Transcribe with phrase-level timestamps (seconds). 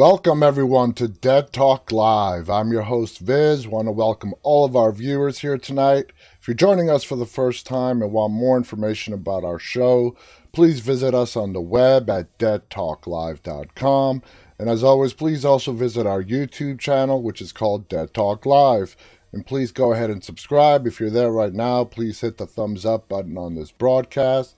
[0.00, 2.48] Welcome everyone to Dead Talk Live.
[2.48, 3.68] I'm your host Viz.
[3.68, 6.06] Want to welcome all of our viewers here tonight.
[6.40, 10.16] If you're joining us for the first time and want more information about our show,
[10.52, 14.22] please visit us on the web at deadtalklive.com.
[14.58, 18.96] And as always, please also visit our YouTube channel, which is called Dead Talk Live.
[19.34, 20.86] And please go ahead and subscribe.
[20.86, 24.56] If you're there right now, please hit the thumbs up button on this broadcast.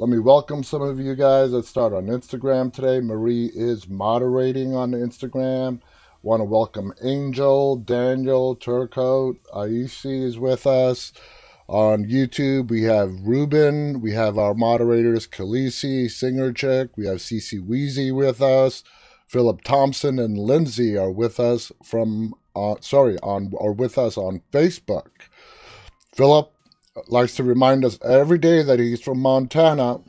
[0.00, 1.52] Let me welcome some of you guys.
[1.52, 3.00] Let's start on Instagram today.
[3.00, 5.82] Marie is moderating on Instagram.
[6.22, 11.12] Want to welcome Angel, Daniel, Turcoat, Aisi is with us.
[11.68, 14.00] On YouTube, we have Ruben.
[14.00, 16.96] We have our moderators, Khaleesi, Singer Chick.
[16.96, 18.82] We have CC Weezy with us.
[19.26, 24.40] Philip Thompson and Lindsay are with us from, uh, sorry, on are with us on
[24.50, 25.08] Facebook.
[26.14, 26.50] Philip,
[27.08, 30.00] likes to remind us every day that he's from Montana.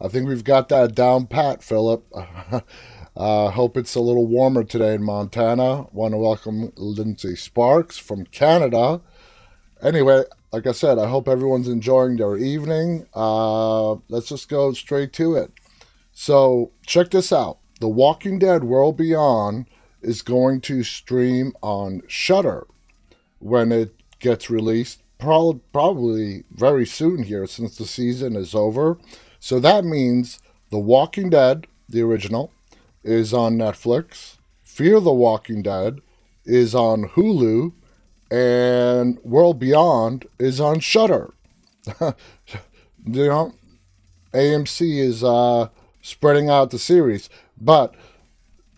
[0.00, 2.04] I think we've got that down pat, Philip.
[3.16, 5.86] uh, hope it's a little warmer today in Montana.
[5.92, 9.00] Want to welcome Lindsay Sparks from Canada.
[9.82, 10.22] Anyway,
[10.52, 13.06] like I said, I hope everyone's enjoying their evening.
[13.14, 15.52] Uh, let's just go straight to it.
[16.12, 19.66] So, check this out The Walking Dead World Beyond
[20.02, 22.66] is going to stream on Shudder
[23.40, 28.98] when it gets released pro- probably very soon here since the season is over.
[29.40, 30.38] So that means
[30.70, 32.52] The Walking Dead, the original,
[33.04, 34.36] is on Netflix.
[34.62, 36.00] Fear the Walking Dead
[36.44, 37.72] is on Hulu,
[38.30, 41.32] and World Beyond is on Shudder.
[42.00, 42.14] you
[43.04, 43.54] know,
[44.32, 45.68] AMC is uh,
[46.02, 47.28] spreading out the series,
[47.60, 47.94] but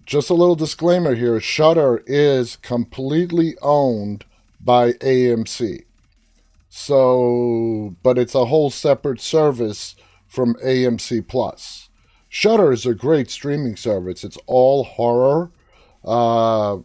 [0.07, 4.25] just a little disclaimer here: Shudder is completely owned
[4.61, 5.85] by AMC.
[6.71, 9.97] So, but it's a whole separate service
[10.29, 11.89] from AMC Plus.
[12.29, 14.23] Shudder is a great streaming service.
[14.23, 15.51] It's all horror.
[16.05, 16.79] Uh,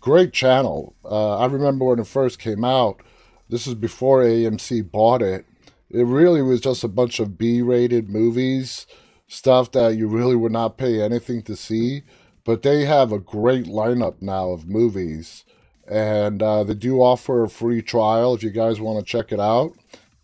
[0.00, 0.96] great channel.
[1.04, 3.02] Uh, I remember when it first came out.
[3.50, 5.44] This is before AMC bought it.
[5.90, 8.86] It really was just a bunch of B-rated movies,
[9.26, 12.02] stuff that you really would not pay anything to see.
[12.44, 15.44] But they have a great lineup now of movies
[15.88, 19.40] and uh, they do offer a free trial if you guys want to check it
[19.40, 19.72] out.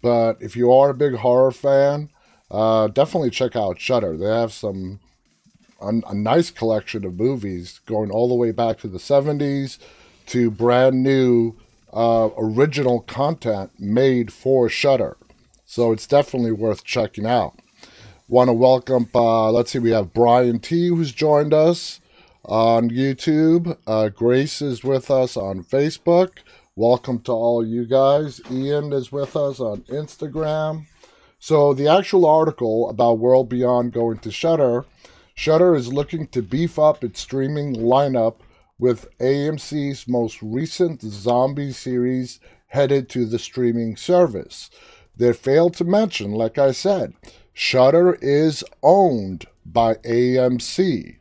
[0.03, 2.11] But if you are a big horror fan,
[2.51, 4.17] uh, definitely check out Shudder.
[4.17, 5.01] They have some
[5.81, 9.79] a, a, nice collection of movies going all the way back to the 70s
[10.27, 11.55] to brand new
[11.93, 15.17] uh, original content made for Shudder.
[15.65, 17.59] So it's definitely worth checking out.
[18.29, 22.01] Want to welcome, uh, let's see, we have Brian T who's joined us
[22.45, 23.77] on YouTube.
[23.87, 26.39] Uh, Grace is with us on Facebook.
[26.77, 28.41] Welcome to all you guys.
[28.51, 30.87] Ian is with us on Instagram.
[31.39, 34.85] So, the actual article about World Beyond going to Shudder,
[35.35, 38.37] Shudder is looking to beef up its streaming lineup
[38.79, 44.71] with AMC's most recent zombie series headed to the streaming service.
[45.17, 47.15] They failed to mention, like I said,
[47.53, 51.17] Shudder is owned by AMC.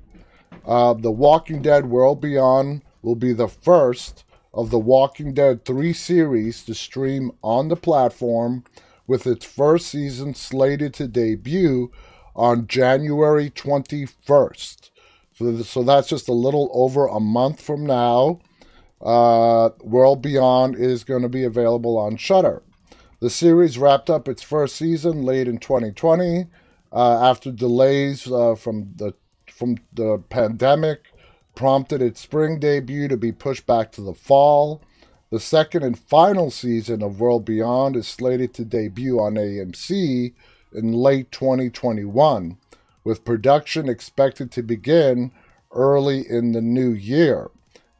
[0.65, 5.93] Uh, the Walking Dead World Beyond will be the first of the Walking Dead 3
[5.93, 8.63] series to stream on the platform,
[9.07, 11.91] with its first season slated to debut
[12.35, 14.89] on January 21st.
[15.35, 18.39] So, so that's just a little over a month from now.
[19.01, 22.63] Uh, World Beyond is going to be available on Shudder.
[23.19, 26.47] The series wrapped up its first season late in 2020
[26.91, 29.13] uh, after delays uh, from the
[29.63, 31.13] from the pandemic
[31.55, 34.81] prompted its spring debut to be pushed back to the fall.
[35.29, 40.33] The second and final season of World Beyond is slated to debut on AMC
[40.73, 42.57] in late 2021,
[43.05, 45.31] with production expected to begin
[45.71, 47.49] early in the new year.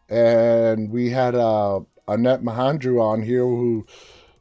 [0.09, 1.79] And we had uh,
[2.09, 3.85] Annet Mahendru on here who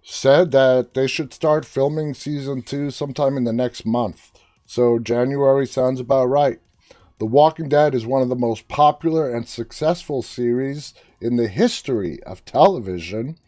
[0.02, 4.32] said that they should start filming season two sometime in the next month.
[4.66, 6.58] So January sounds about right.
[7.22, 12.20] The Walking Dead is one of the most popular and successful series in the history
[12.24, 13.38] of television,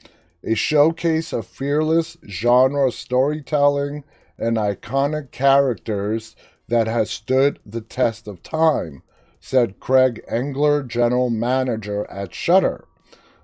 [0.44, 4.04] a showcase of fearless genre storytelling
[4.38, 6.36] and iconic characters
[6.68, 9.02] that has stood the test of time,
[9.40, 12.86] said Craig Engler, general manager at Shudder.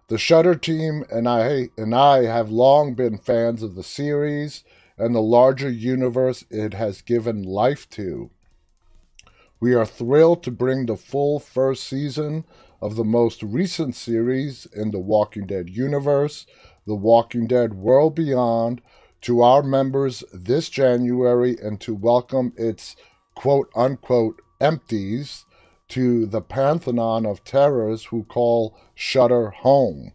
[0.07, 4.63] The Shudder team and I and I have long been fans of the series
[4.97, 8.31] and the larger universe it has given life to.
[9.63, 12.47] We are thrilled to bring the full first season
[12.81, 16.47] of the most recent series in the Walking Dead universe,
[16.87, 18.81] The Walking Dead World Beyond,
[19.21, 22.97] to our members this January and to welcome its
[23.35, 25.45] quote unquote empties
[25.89, 30.13] to the pantheon of terrors who call Shudder home.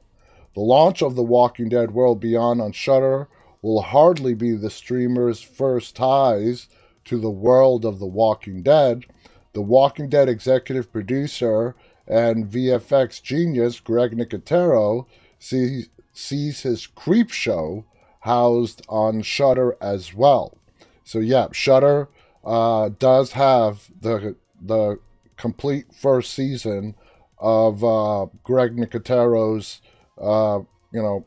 [0.56, 3.30] The launch of The Walking Dead World Beyond on Shudder
[3.62, 6.68] will hardly be the streamer's first ties
[7.04, 9.06] to the world of The Walking Dead.
[9.56, 11.76] The Walking Dead executive producer
[12.06, 15.06] and VFX genius Greg Nicotero
[15.40, 17.86] sees, his Creepshow
[18.20, 20.58] housed on Shudder as well.
[21.06, 22.10] So yeah, Shudder
[22.44, 25.00] uh, does have the the
[25.38, 26.96] complete first season
[27.40, 29.82] of uh, Greg Nicotero's,
[30.20, 30.60] uh,
[30.92, 31.26] you know,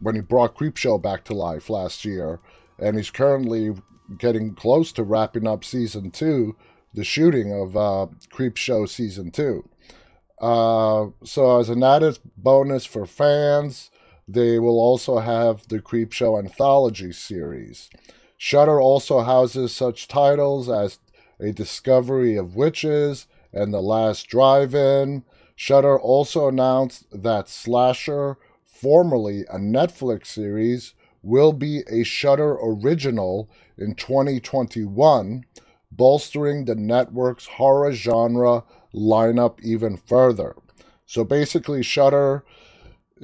[0.00, 2.40] when he brought Creepshow back to life last year,
[2.78, 3.74] and he's currently
[4.18, 6.54] getting close to wrapping up season two,
[6.94, 9.68] the shooting of uh, Creepshow season two.
[10.40, 13.90] Uh, so as an added bonus for fans,
[14.26, 17.90] they will also have the Creepshow anthology series.
[18.36, 20.98] Shudder also houses such titles as
[21.40, 25.24] A Discovery of Witches and The Last Drive-In.
[25.56, 33.48] Shudder also announced that Slasher, formerly a Netflix series, will be a Shudder original
[33.78, 35.44] in 2021,
[35.96, 38.64] bolstering the network's horror genre
[38.94, 40.56] lineup even further.
[41.06, 42.44] So basically, Shudder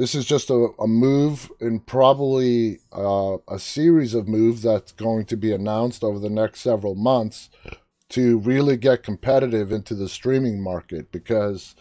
[0.01, 5.27] this is just a, a move and probably uh, a series of moves that's going
[5.27, 7.51] to be announced over the next several months
[8.09, 11.75] to really get competitive into the streaming market because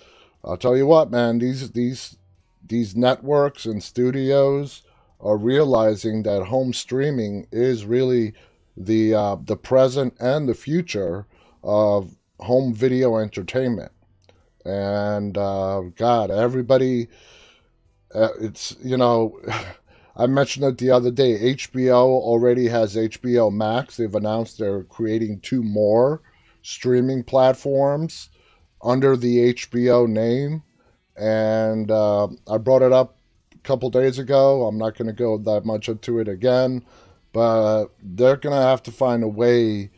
[0.44, 2.18] I'll tell you what man these these
[2.66, 4.82] these networks and studios
[5.20, 8.34] are realizing that home streaming is really
[8.80, 11.28] the uh, the present and the future
[11.64, 13.92] of home video entertainment
[14.66, 17.08] and uh, god everybody
[18.14, 19.40] uh, it's you know,
[20.16, 21.54] I mentioned it the other day.
[21.54, 23.98] HBO already has HBO Max.
[23.98, 26.22] They've announced they're creating two more
[26.62, 28.30] streaming platforms
[28.84, 30.64] under the HBO name,
[31.16, 33.18] and uh, I brought it up
[33.54, 34.68] a couple days ago.
[34.68, 36.84] I'm not going to go that much into it again,
[37.31, 39.92] but they're going to have to find a way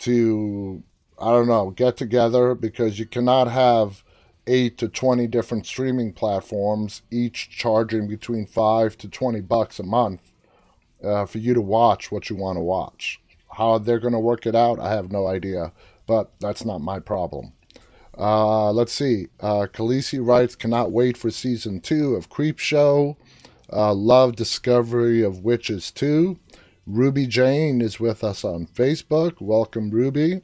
[0.00, 0.82] to
[1.18, 4.04] I don't know get together because you cannot have
[4.46, 10.32] 8 to 20 different streaming platforms, each charging between 5 to 20 bucks a month
[11.04, 13.20] uh, for you to watch what you want to watch.
[13.52, 15.72] How they're going to work it out, I have no idea,
[16.06, 17.52] but that's not my problem.
[18.16, 19.28] Uh, let's see.
[19.38, 23.16] Uh, Khaleesi writes, cannot wait for season two of Creepshow.
[23.72, 26.38] Uh, love Discovery of Witches 2.
[26.88, 29.42] Ruby Jane is with us on Facebook.
[29.42, 30.40] Welcome, Ruby.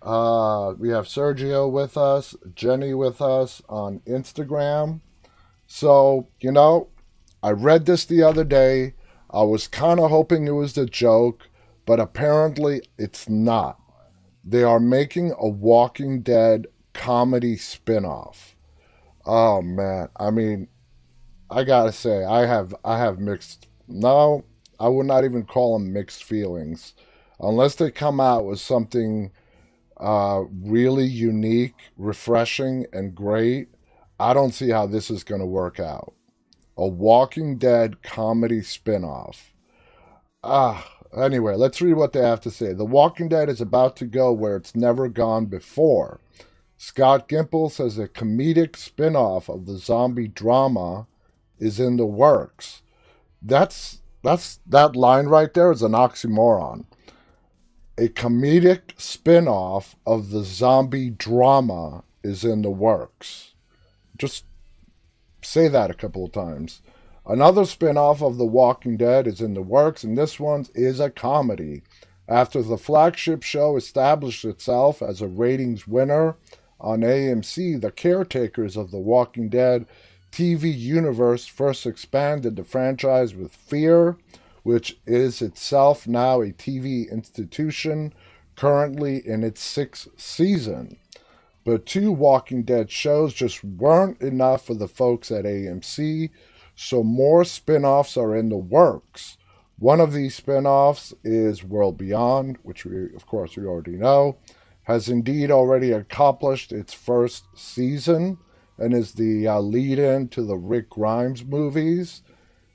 [0.00, 5.00] Uh, we have Sergio with us, Jenny with us on Instagram.
[5.66, 6.90] So, you know,
[7.42, 8.94] I read this the other day.
[9.30, 11.48] I was kind of hoping it was a joke,
[11.86, 13.80] but apparently it's not.
[14.44, 18.54] They are making a Walking Dead comedy spin-off.
[19.26, 20.68] Oh man, I mean,
[21.50, 23.66] I gotta say, I have I have mixed.
[23.88, 24.44] No,
[24.80, 26.94] I would not even call them mixed feelings,
[27.40, 29.32] unless they come out with something
[29.98, 33.68] uh, really unique, refreshing, and great.
[34.20, 36.14] I don't see how this is going to work out.
[36.76, 39.50] A Walking Dead comedy spinoff.
[40.44, 42.72] Ah, anyway, let's read what they have to say.
[42.72, 46.20] The Walking Dead is about to go where it's never gone before.
[46.76, 51.08] Scott Gimple says a comedic spinoff of the zombie drama
[51.58, 52.82] is in the works.
[53.42, 56.84] That's that's that line right there is an oxymoron
[57.98, 63.54] a comedic spin off of the zombie drama is in the works.
[64.16, 64.44] Just
[65.42, 66.80] say that a couple of times.
[67.26, 71.00] Another spin off of The Walking Dead is in the works, and this one is
[71.00, 71.82] a comedy.
[72.28, 76.36] After the flagship show established itself as a ratings winner
[76.80, 79.86] on AMC, the caretakers of The Walking Dead
[80.32, 84.16] TV universe first expanded the franchise with Fear,
[84.62, 88.12] which is itself now a TV institution,
[88.56, 90.98] currently in its sixth season.
[91.64, 96.30] But two Walking Dead shows just weren't enough for the folks at AMC,
[96.74, 99.36] so more spin offs are in the works.
[99.78, 104.38] One of these spin offs is World Beyond, which we, of course, we already know,
[104.84, 108.38] has indeed already accomplished its first season
[108.78, 112.22] and is the uh, lead in to the Rick Grimes movies.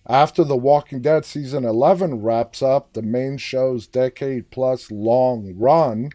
[0.05, 6.09] After The Walking Dead season 11 wraps up the main show's decade plus long run,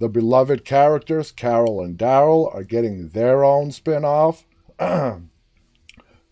[0.00, 4.46] the beloved characters Carol and Daryl are getting their own spin off.
[4.78, 5.20] there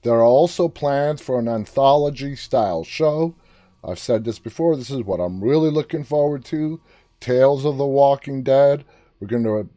[0.06, 3.36] are also plans for an anthology style show.
[3.84, 6.80] I've said this before, this is what I'm really looking forward to
[7.20, 8.84] Tales of the Walking Dead.
[9.20, 9.68] We're going to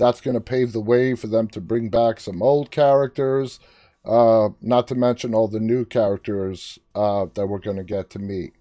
[0.00, 3.60] that's going to pave the way for them to bring back some old characters,
[4.04, 8.18] uh, not to mention all the new characters uh, that we're going to get to
[8.18, 8.54] meet.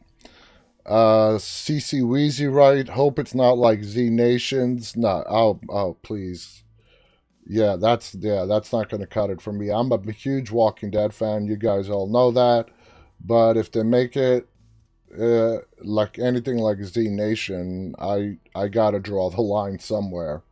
[0.85, 2.89] Uh, CC Weezy right.
[2.89, 4.97] Hope it's not like Z Nations.
[4.97, 6.63] No, oh, oh, please.
[7.47, 9.71] Yeah, that's yeah, that's not going to cut it for me.
[9.71, 11.47] I'm a huge Walking Dead fan.
[11.47, 12.67] You guys all know that.
[13.23, 14.47] But if they make it
[15.17, 20.43] uh, like anything like Z Nation, I I gotta draw the line somewhere.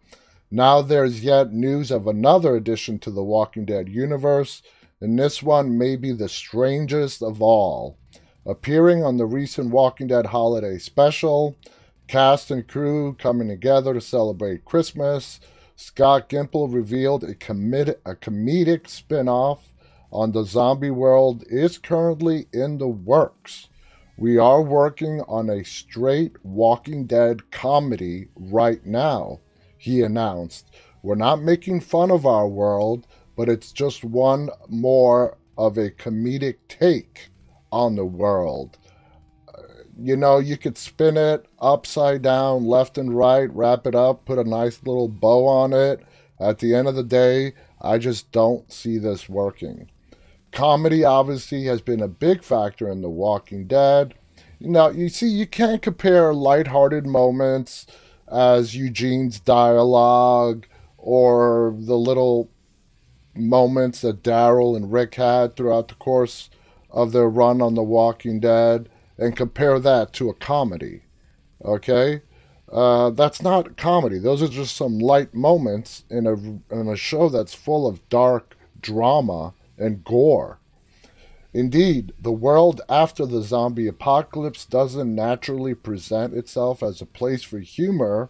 [0.50, 4.62] Now there's yet news of another addition to the Walking Dead universe,
[5.02, 7.98] and this one may be the strangest of all.
[8.46, 11.58] Appearing on the recent Walking Dead holiday special,
[12.08, 15.42] cast and crew coming together to celebrate Christmas,
[15.76, 19.74] Scott Gimple revealed a, comedi- a comedic spin off
[20.12, 23.68] on the zombie world is currently in the works.
[24.18, 29.42] We are working on a straight Walking Dead comedy right now,
[29.88, 30.70] he announced.
[31.02, 36.58] We're not making fun of our world, but it's just one more of a comedic
[36.68, 37.30] take
[37.72, 38.78] on the world.
[39.48, 39.62] Uh,
[39.98, 44.38] you know, you could spin it upside down, left and right, wrap it up, put
[44.38, 46.02] a nice little bow on it.
[46.40, 49.90] At the end of the day, I just don't see this working.
[50.52, 54.14] Comedy obviously has been a big factor in The Walking Dead.
[54.60, 57.86] Now, you see, you can't compare lighthearted moments
[58.32, 60.68] as Eugene's dialogue
[60.98, 62.50] or the little
[63.36, 66.50] moments that Daryl and Rick had throughout the course
[66.90, 71.04] of their run on The Walking Dead and compare that to a comedy.
[71.64, 72.22] Okay?
[72.72, 74.20] Uh, that's not comedy.
[74.20, 76.34] Those are just some light moments in a,
[76.74, 80.60] in a show that's full of dark drama and gore.
[81.58, 87.58] Indeed, the world after the zombie apocalypse doesn't naturally present itself as a place for
[87.58, 88.30] humor,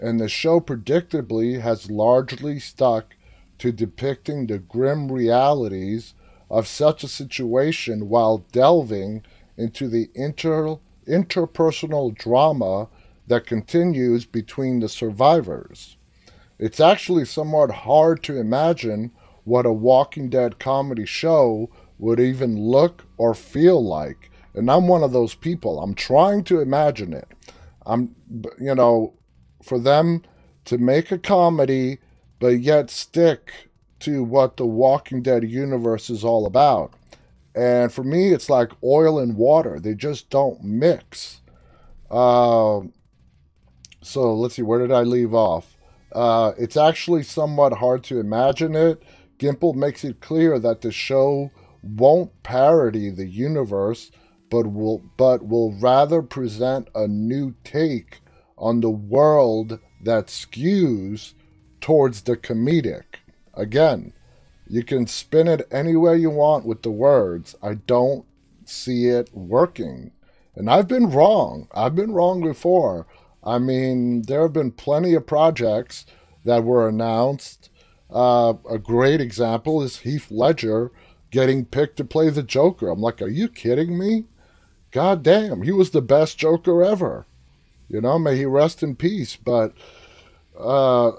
[0.00, 3.14] and the show predictably has largely stuck
[3.58, 6.14] to depicting the grim realities
[6.50, 9.22] of such a situation while delving
[9.56, 12.88] into the inter- interpersonal drama
[13.28, 15.96] that continues between the survivors.
[16.58, 19.12] It's actually somewhat hard to imagine
[19.44, 24.30] what a Walking Dead comedy show would even look or feel like.
[24.54, 25.80] And I'm one of those people.
[25.80, 27.28] I'm trying to imagine it.
[27.86, 28.14] I'm,
[28.60, 29.14] you know,
[29.62, 30.22] for them
[30.66, 31.98] to make a comedy,
[32.38, 33.70] but yet stick
[34.00, 36.92] to what the Walking Dead universe is all about.
[37.54, 39.78] And for me, it's like oil and water.
[39.78, 41.40] They just don't mix.
[42.10, 42.80] Uh,
[44.02, 45.76] so let's see, where did I leave off?
[46.12, 49.02] Uh, it's actually somewhat hard to imagine it
[49.38, 51.50] Gimple makes it clear that the show
[51.84, 54.10] won't parody the universe,
[54.50, 58.20] but will but will rather present a new take
[58.56, 61.34] on the world that skews
[61.80, 63.16] towards the comedic.
[63.54, 64.12] Again,
[64.66, 67.54] you can spin it any way you want with the words.
[67.62, 68.24] I don't
[68.64, 70.12] see it working.
[70.56, 71.68] And I've been wrong.
[71.74, 73.06] I've been wrong before.
[73.42, 76.06] I mean, there have been plenty of projects
[76.44, 77.70] that were announced
[78.10, 80.92] uh, a great example is Heath Ledger
[81.34, 82.88] getting picked to play the Joker.
[82.88, 84.26] I'm like, are you kidding me?
[84.92, 87.26] God damn, he was the best Joker ever.
[87.88, 89.34] You know, may he rest in peace.
[89.34, 89.74] But,
[90.56, 91.10] uh,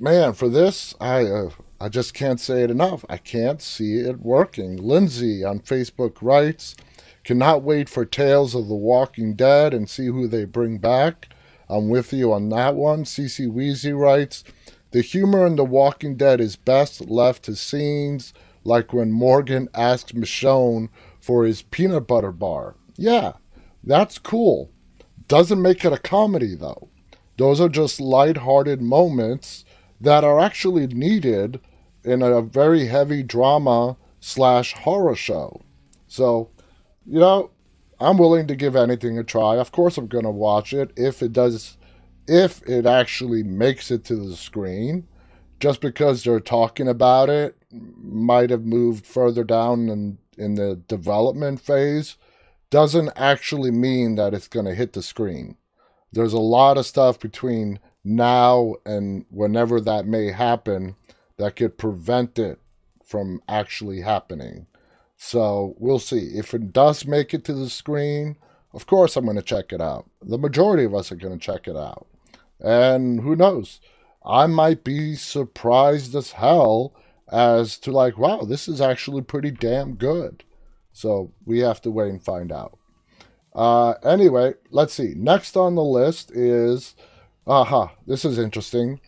[0.00, 3.04] man, for this, I, uh, I just can't say it enough.
[3.06, 4.78] I can't see it working.
[4.78, 6.74] Lindsay on Facebook writes,
[7.22, 11.28] cannot wait for Tales of the Walking Dead and see who they bring back.
[11.68, 13.04] I'm with you on that one.
[13.04, 14.42] CC Weezy writes,
[14.92, 18.32] the humor in The Walking Dead is best left to scenes
[18.64, 20.88] like when Morgan asks Michonne
[21.20, 22.76] for his peanut butter bar.
[22.96, 23.32] Yeah,
[23.82, 24.70] that's cool.
[25.28, 26.88] Doesn't make it a comedy, though.
[27.38, 29.64] Those are just light-hearted moments
[30.00, 31.60] that are actually needed
[32.04, 35.62] in a very heavy drama slash horror show.
[36.06, 36.50] So,
[37.06, 37.50] you know,
[38.00, 39.56] I'm willing to give anything a try.
[39.56, 41.76] Of course, I'm going to watch it if it does
[42.28, 45.06] if it actually makes it to the screen.
[45.60, 51.60] Just because they're talking about it might have moved further down in, in the development
[51.60, 52.16] phase
[52.70, 55.56] doesn't actually mean that it's going to hit the screen.
[56.12, 60.96] There's a lot of stuff between now and whenever that may happen
[61.36, 62.58] that could prevent it
[63.04, 64.66] from actually happening.
[65.16, 66.32] So we'll see.
[66.34, 68.36] If it does make it to the screen,
[68.72, 70.08] of course I'm going to check it out.
[70.22, 72.06] The majority of us are going to check it out.
[72.60, 73.80] And who knows?
[74.24, 76.94] I might be surprised as hell
[77.32, 80.44] as to like, wow, this is actually pretty damn good.
[80.92, 82.78] So we have to wait and find out.
[83.54, 85.14] Uh, anyway, let's see.
[85.16, 86.94] Next on the list is,
[87.46, 89.00] aha, this is interesting.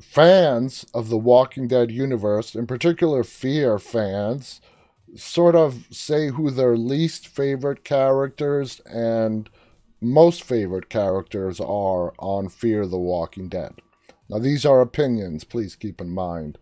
[0.00, 4.60] fans of the Walking Dead universe, in particular Fear fans,
[5.16, 9.48] sort of say who their least favorite characters and
[10.00, 13.74] most favorite characters are on Fear the Walking Dead.
[14.28, 16.58] Now, these are opinions, please keep in mind.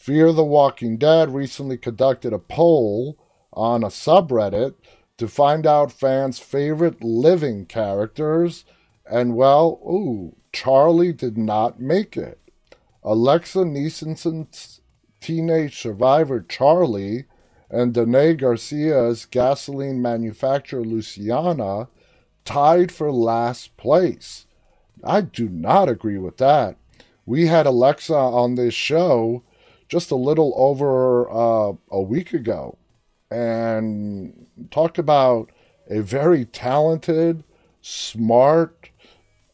[0.00, 3.18] Fear the Walking Dead recently conducted a poll
[3.52, 4.72] on a subreddit
[5.18, 8.64] to find out fans' favorite living characters,
[9.04, 12.40] and well, ooh, Charlie did not make it.
[13.04, 14.80] Alexa Nisenson's
[15.20, 17.26] teenage survivor Charlie
[17.68, 21.88] and Danay Garcia's gasoline manufacturer Luciana
[22.46, 24.46] tied for last place.
[25.04, 26.78] I do not agree with that.
[27.26, 29.42] We had Alexa on this show
[29.90, 32.78] just a little over uh, a week ago
[33.30, 35.50] and talked about
[35.90, 37.42] a very talented,
[37.82, 38.90] smart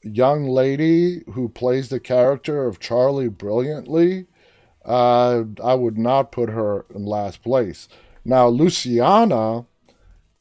[0.02, 4.26] young lady who plays the character of Charlie brilliantly.
[4.84, 7.88] Uh, I would not put her in last place.
[8.24, 9.64] Now, Luciana,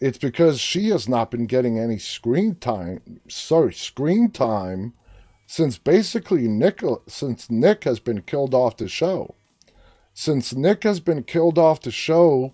[0.01, 3.21] it's because she has not been getting any screen time.
[3.29, 4.93] Sorry, screen time
[5.47, 9.35] since basically Nick since Nick has been killed off the show.
[10.17, 12.53] Since Nick has been killed off the show,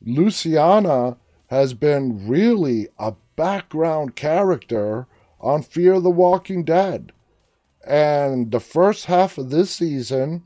[0.00, 1.16] Luciana
[1.48, 5.08] has been really a background character
[5.40, 7.10] on Fear the Walking Dead.
[7.84, 10.44] And the first half of this season,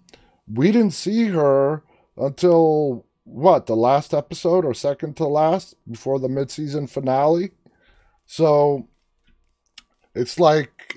[0.51, 1.83] we didn't see her
[2.17, 7.51] until what, the last episode or second to last before the midseason finale.
[8.25, 8.89] So
[10.15, 10.97] it's like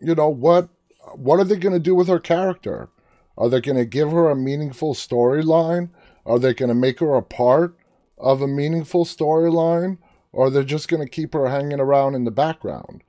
[0.00, 0.70] you know what
[1.16, 2.88] what are they going to do with her character?
[3.36, 5.90] Are they going to give her a meaningful storyline?
[6.24, 7.76] Are they going to make her a part
[8.18, 9.98] of a meaningful storyline?
[10.32, 13.02] Or are they're just going to keep her hanging around in the background?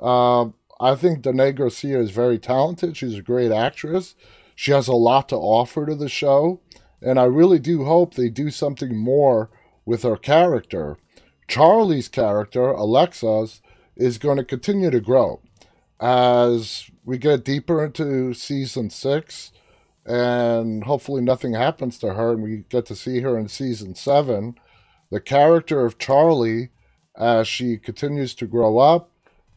[0.00, 0.46] Uh,
[0.80, 2.96] I think Danay Garcia is very talented.
[2.96, 4.14] She's a great actress.
[4.54, 6.60] She has a lot to offer to the show.
[7.00, 9.50] And I really do hope they do something more
[9.84, 10.98] with her character.
[11.46, 13.62] Charlie's character, Alexa's,
[13.96, 15.40] is going to continue to grow
[16.00, 19.50] as we get deeper into season six,
[20.04, 24.56] and hopefully nothing happens to her, and we get to see her in season seven.
[25.10, 26.68] The character of Charlie,
[27.16, 29.10] as she continues to grow up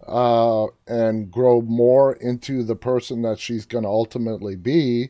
[0.08, 5.10] uh, and grow more into the person that she's going to ultimately be,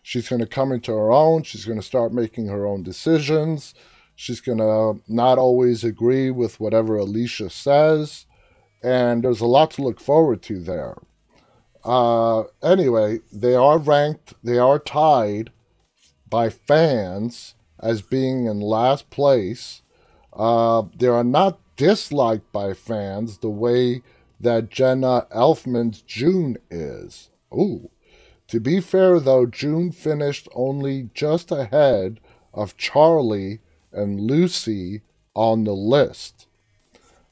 [0.00, 1.42] she's going to come into her own.
[1.42, 3.74] She's going to start making her own decisions.
[4.14, 8.26] She's going to not always agree with whatever Alicia says
[8.82, 10.96] and there's a lot to look forward to there.
[11.84, 15.50] Uh, anyway, they are ranked, they are tied
[16.28, 19.82] by fans as being in last place.
[20.32, 24.02] Uh, they are not disliked by fans the way
[24.38, 27.30] that Jenna Elfman's June is.
[27.52, 27.90] Ooh.
[28.48, 32.20] To be fair, though, June finished only just ahead
[32.52, 33.60] of Charlie
[33.92, 35.02] and Lucy
[35.34, 36.48] on the list.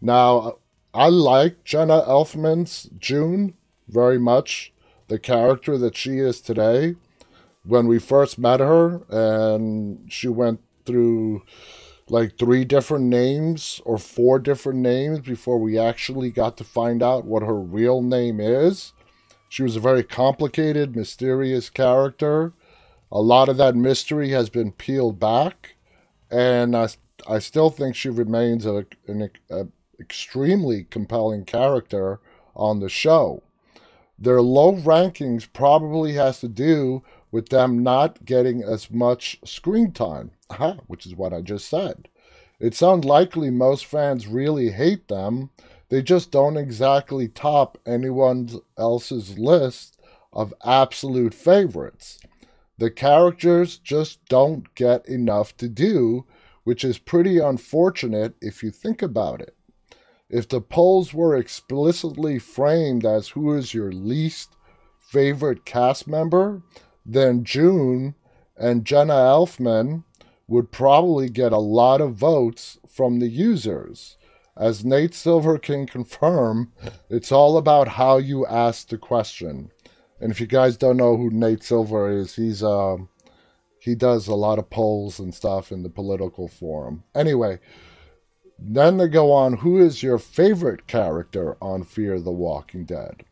[0.00, 0.58] Now,
[0.94, 3.54] I like Jenna Elfman's June
[3.88, 4.72] very much,
[5.08, 6.96] the character that she is today.
[7.64, 11.42] When we first met her, and she went through
[12.10, 17.24] like three different names or four different names before we actually got to find out
[17.24, 18.92] what her real name is.
[19.48, 22.52] She was a very complicated, mysterious character.
[23.10, 25.76] A lot of that mystery has been peeled back,
[26.30, 26.88] and I,
[27.28, 29.66] I still think she remains a, an, a,
[29.98, 32.20] extremely compelling character
[32.54, 33.42] on the show.
[34.18, 40.32] Their low rankings probably has to do with them not getting as much screen time,
[40.86, 42.08] which is what I just said.
[42.58, 45.50] It's unlikely most fans really hate them.
[45.88, 49.98] They just don't exactly top anyone else's list
[50.32, 52.18] of absolute favorites.
[52.76, 56.26] The characters just don't get enough to do,
[56.64, 59.57] which is pretty unfortunate if you think about it.
[60.30, 64.56] If the polls were explicitly framed as who is your least
[64.98, 66.62] favorite cast member,
[67.04, 68.14] then June
[68.56, 70.04] and Jenna Elfman
[70.46, 74.16] would probably get a lot of votes from the users.
[74.56, 76.72] As Nate Silver can confirm,
[77.08, 79.70] it's all about how you ask the question.
[80.20, 82.96] And if you guys don't know who Nate Silver is, he's uh,
[83.78, 87.04] he does a lot of polls and stuff in the political forum.
[87.14, 87.60] Anyway,
[88.58, 93.22] then they go on who is your favorite character on Fear the Walking Dead?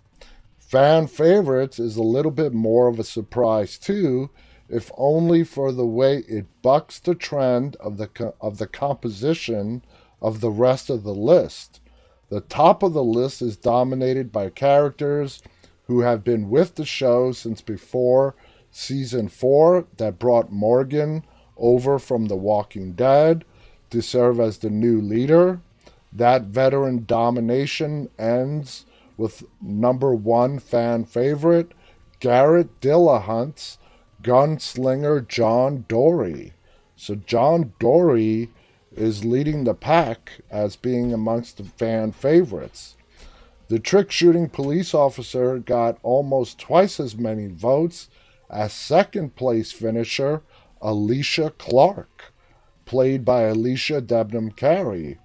[0.59, 4.31] Fan favorites is a little bit more of a surprise too,
[4.69, 9.83] if only for the way it bucks the trend of the of the composition
[10.21, 11.81] of the rest of the list.
[12.29, 15.43] The top of the list is dominated by characters
[15.85, 18.35] who have been with the show since before
[18.71, 21.25] season 4 that brought Morgan
[21.57, 23.45] over from The Walking Dead
[23.91, 25.61] to serve as the new leader.
[26.13, 31.73] That veteran domination ends with number one fan favorite,
[32.21, 33.79] Garrett Dillahunt's
[34.23, 36.53] gunslinger John Dorie.
[36.97, 38.51] So John Dorie
[38.95, 42.97] is leading the pack as being amongst the fan favorites.
[43.69, 48.09] The trick shooting police officer got almost twice as many votes
[48.49, 50.43] as second place finisher
[50.81, 52.33] Alicia Clark,
[52.87, 55.19] played by Alycia Debnam Carey.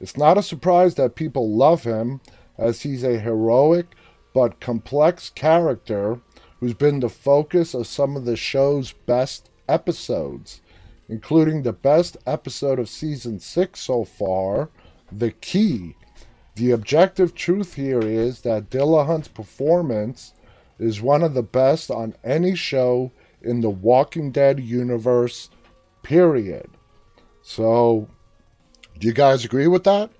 [0.00, 2.20] It's not a surprise that people love him,
[2.58, 3.94] as he's a heroic
[4.34, 6.20] but complex character
[6.58, 10.60] who's been the focus of some of the show's best episodes,
[11.08, 14.70] including the best episode of season 6 so far,
[15.10, 15.96] The Key.
[16.54, 20.32] The objective truth here is that Dillahunt's performance
[20.78, 25.50] is one of the best on any show in the Walking Dead universe,
[26.02, 26.70] period.
[27.42, 28.08] So,
[28.98, 30.10] do you guys agree with that?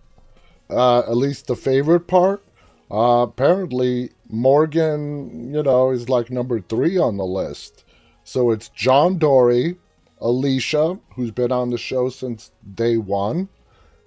[0.68, 2.44] Uh, at least the favorite part?
[2.90, 7.84] Uh, apparently, Morgan, you know, is like number three on the list.
[8.24, 9.76] So it's John Dorie,
[10.20, 13.48] Alicia, who's been on the show since day one,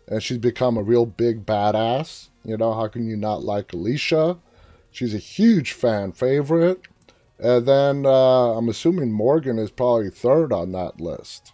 [0.08, 2.30] and she's become a real big badass.
[2.43, 4.38] You know, how can you not like Alicia?
[4.91, 6.82] She's a huge fan favorite.
[7.38, 11.51] And then uh, I'm assuming Morgan is probably third on that list.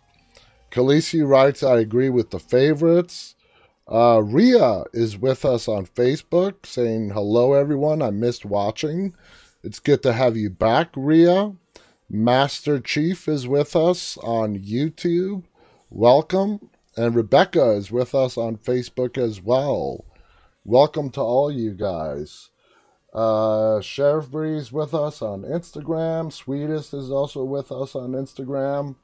[0.72, 3.36] Khaleesi writes, I agree with the favorites.
[3.88, 8.02] Uh, Ria is with us on Facebook saying, Hello, everyone.
[8.02, 9.14] I missed watching.
[9.64, 11.54] It's good to have you back, Ria.
[12.10, 15.44] Master Chief is with us on YouTube.
[15.90, 16.70] Welcome.
[16.96, 20.06] And Rebecca is with us on Facebook as well.
[20.64, 22.50] Welcome to all you guys.
[23.14, 26.32] Uh, Sheriff Breeze with us on Instagram.
[26.32, 28.96] Sweetest is also with us on Instagram.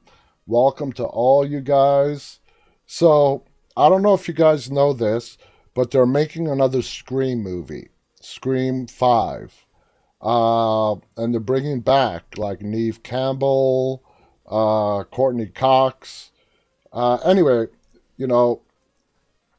[0.48, 2.38] Welcome to all you guys.
[2.86, 3.44] So,
[3.76, 5.36] I don't know if you guys know this,
[5.74, 7.90] but they're making another Scream movie,
[8.22, 9.66] Scream 5.
[10.22, 14.02] Uh, and they're bringing back like Neve Campbell,
[14.46, 16.30] uh, Courteney Cox.
[16.94, 17.66] Uh, anyway,
[18.16, 18.62] you know,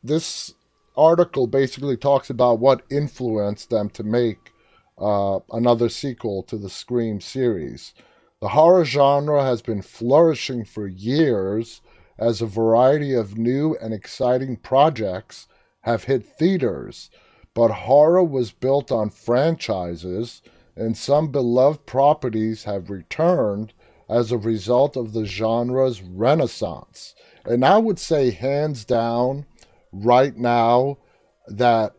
[0.03, 0.55] this
[0.97, 4.53] article basically talks about what influenced them to make
[4.97, 7.93] uh, another sequel to the Scream series.
[8.41, 11.81] The horror genre has been flourishing for years
[12.17, 15.47] as a variety of new and exciting projects
[15.81, 17.09] have hit theaters,
[17.53, 20.41] but horror was built on franchises,
[20.73, 23.73] and some beloved properties have returned
[24.07, 27.15] as a result of the genre's renaissance.
[27.43, 29.45] And I would say, hands down,
[29.91, 30.97] right now
[31.47, 31.93] that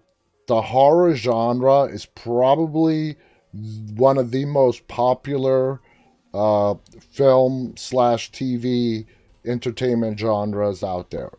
[0.47, 3.17] the horror genre is probably
[3.53, 5.83] one of the most popular
[6.33, 6.75] uh,
[7.11, 9.07] film slash TV
[9.45, 11.33] entertainment genres out there.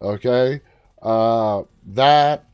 [0.00, 0.60] Okay,
[1.02, 2.44] uh, that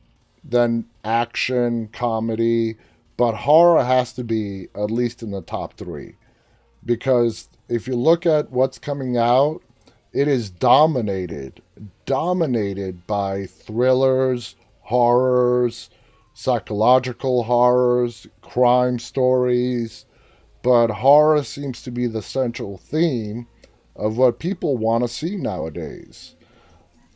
[0.43, 2.75] then action comedy,
[3.17, 6.15] but horror has to be at least in the top three
[6.85, 9.61] because if you look at what's coming out,
[10.13, 11.61] it is dominated
[12.05, 15.89] dominated by thrillers, horrors,
[16.33, 20.05] psychological horrors, crime stories,
[20.65, 23.45] but horror seems to be the central theme
[23.95, 26.33] of what people want to see nowadays.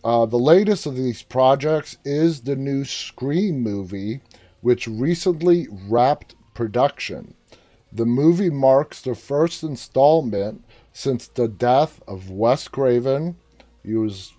[0.04, 4.22] Uh, the latest of these projects is the new Scream movie,
[4.62, 7.34] which recently wrapped production.
[7.92, 13.36] The movie marks the first installment since the death of Wes Craven.
[13.84, 14.34] He was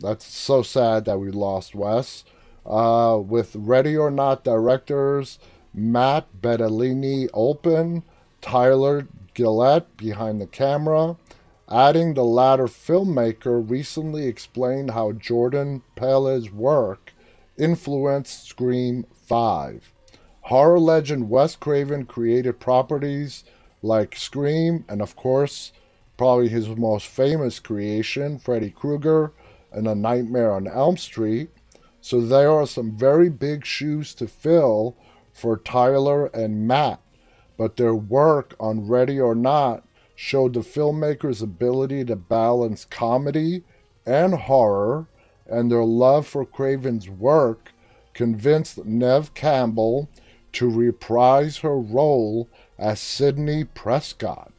[0.00, 2.24] that's so sad that we lost Wes.
[2.64, 5.38] Uh, with Ready or Not directors
[5.74, 8.02] Matt Bettinelli-Olpin,
[8.40, 11.16] Tyler Gillett behind the camera.
[11.70, 17.12] Adding the latter filmmaker recently explained how Jordan Peele's work
[17.58, 19.92] influenced Scream 5.
[20.42, 23.44] Horror legend Wes Craven created properties
[23.82, 25.72] like Scream and, of course,
[26.16, 29.32] probably his most famous creation, Freddy Krueger,
[29.70, 31.50] and A Nightmare on Elm Street.
[32.00, 34.96] So there are some very big shoes to fill
[35.38, 37.00] for Tyler and Matt,
[37.56, 43.62] but their work on Ready or Not showed the filmmaker's ability to balance comedy
[44.04, 45.06] and horror,
[45.46, 47.72] and their love for Craven's work
[48.14, 50.08] convinced Neve Campbell
[50.52, 54.52] to reprise her role as Sidney Prescott.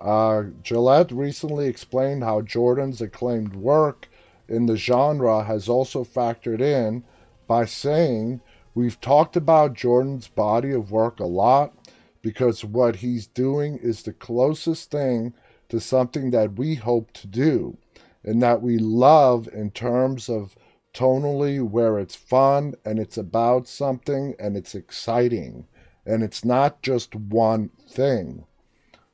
[0.00, 4.08] Uh, Gillett recently explained how Jordan's acclaimed work
[4.48, 7.04] in the genre has also factored in
[7.46, 8.40] by saying
[8.74, 11.74] We've talked about Jordan's body of work a lot
[12.22, 15.34] because what he's doing is the closest thing
[15.68, 17.78] to something that we hope to do
[18.24, 20.56] and that we love in terms of
[20.94, 25.66] tonally where it's fun and it's about something and it's exciting
[26.04, 28.44] and it's not just one thing.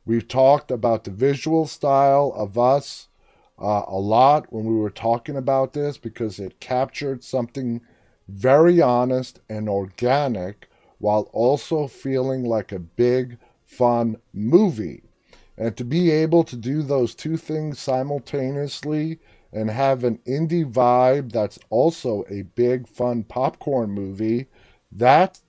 [0.07, 3.09] We've talked about the visual style of us
[3.59, 7.81] uh, a lot when we were talking about this because it captured something
[8.29, 15.03] very honest and organic while also feeling like a big, fun movie.
[15.57, 19.19] And to be able to do those two things simultaneously
[19.53, 24.47] and have an indie vibe that's also a big, fun popcorn movie,
[24.91, 25.41] that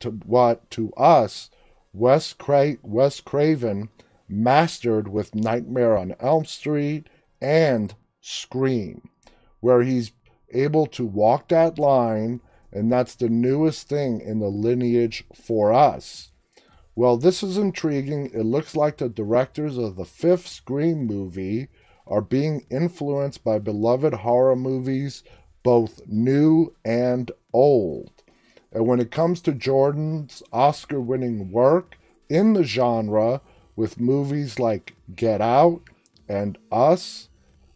[0.00, 1.50] to what to us
[1.92, 3.88] Wes, Cra- Wes Craven
[4.28, 7.08] mastered with Nightmare on Elm Street
[7.40, 9.08] and Scream,
[9.60, 10.10] where he's
[10.52, 12.40] able to walk that line,
[12.72, 16.30] and that's the newest thing in the lineage for us.
[16.94, 18.30] Well, this is intriguing.
[18.34, 21.68] It looks like the directors of the fifth Scream movie
[22.06, 25.22] are being influenced by beloved horror movies,
[25.62, 28.10] both new and old.
[28.72, 31.96] And when it comes to Jordan's Oscar winning work
[32.28, 33.42] in the genre
[33.76, 35.82] with movies like Get Out
[36.28, 37.28] and Us,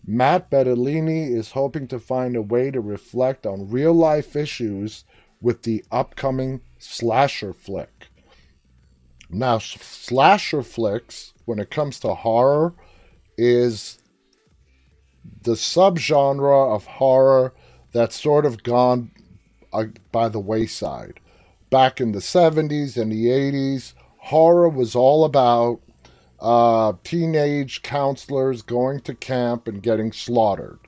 [0.04, 5.04] Matt Bettinelli is hoping to find a way to reflect on real life issues
[5.40, 8.08] with the upcoming slasher flick.
[9.30, 12.74] Now, slasher flicks, when it comes to horror,
[13.38, 13.98] is
[15.42, 17.54] the subgenre of horror
[17.92, 19.10] that's sort of gone
[19.72, 21.20] uh, by the wayside.
[21.70, 25.80] Back in the 70s and the 80s, horror was all about
[26.42, 30.80] uh, teenage counselors going to camp and getting slaughtered.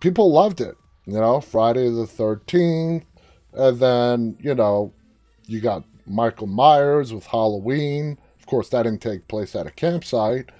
[0.00, 0.76] People loved it.
[1.04, 3.04] You know, Friday the 13th.
[3.54, 4.92] And then, you know,
[5.46, 8.18] you got Michael Myers with Halloween.
[8.38, 10.50] Of course, that didn't take place at a campsite.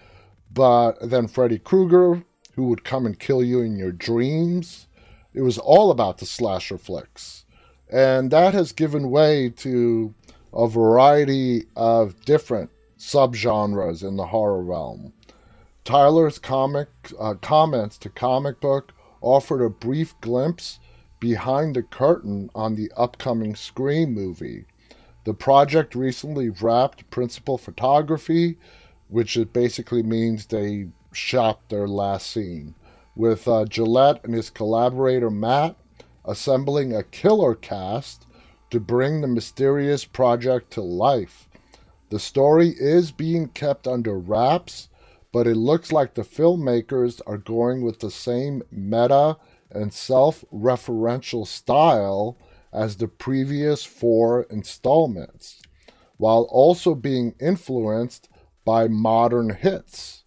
[0.53, 2.25] But then Freddy Krueger,
[2.57, 4.89] who would come and kill you in your dreams.
[5.33, 7.45] It was all about the slasher flicks.
[7.89, 10.13] And that has given way to
[10.53, 15.13] a variety of different subgenres in the horror realm.
[15.85, 20.79] Tyler's comic uh, comments to comic book offered a brief glimpse
[21.21, 24.67] behind the curtain on the upcoming Scream movie.
[25.25, 28.59] The project recently wrapped principal photography,
[29.09, 32.75] which it basically means they shot their last scene,
[33.17, 35.77] with uh, Gillett and his collaborator Matt
[36.25, 38.27] assembling a killer cast
[38.71, 41.48] to bring the mysterious project to life.
[42.11, 44.89] The story is being kept under wraps,
[45.33, 49.37] but it looks like the filmmakers are going with the same meta
[49.71, 52.39] and self referential style
[52.73, 55.61] as the previous four installments,
[56.17, 58.29] while also being influenced
[58.65, 60.25] by modern hits.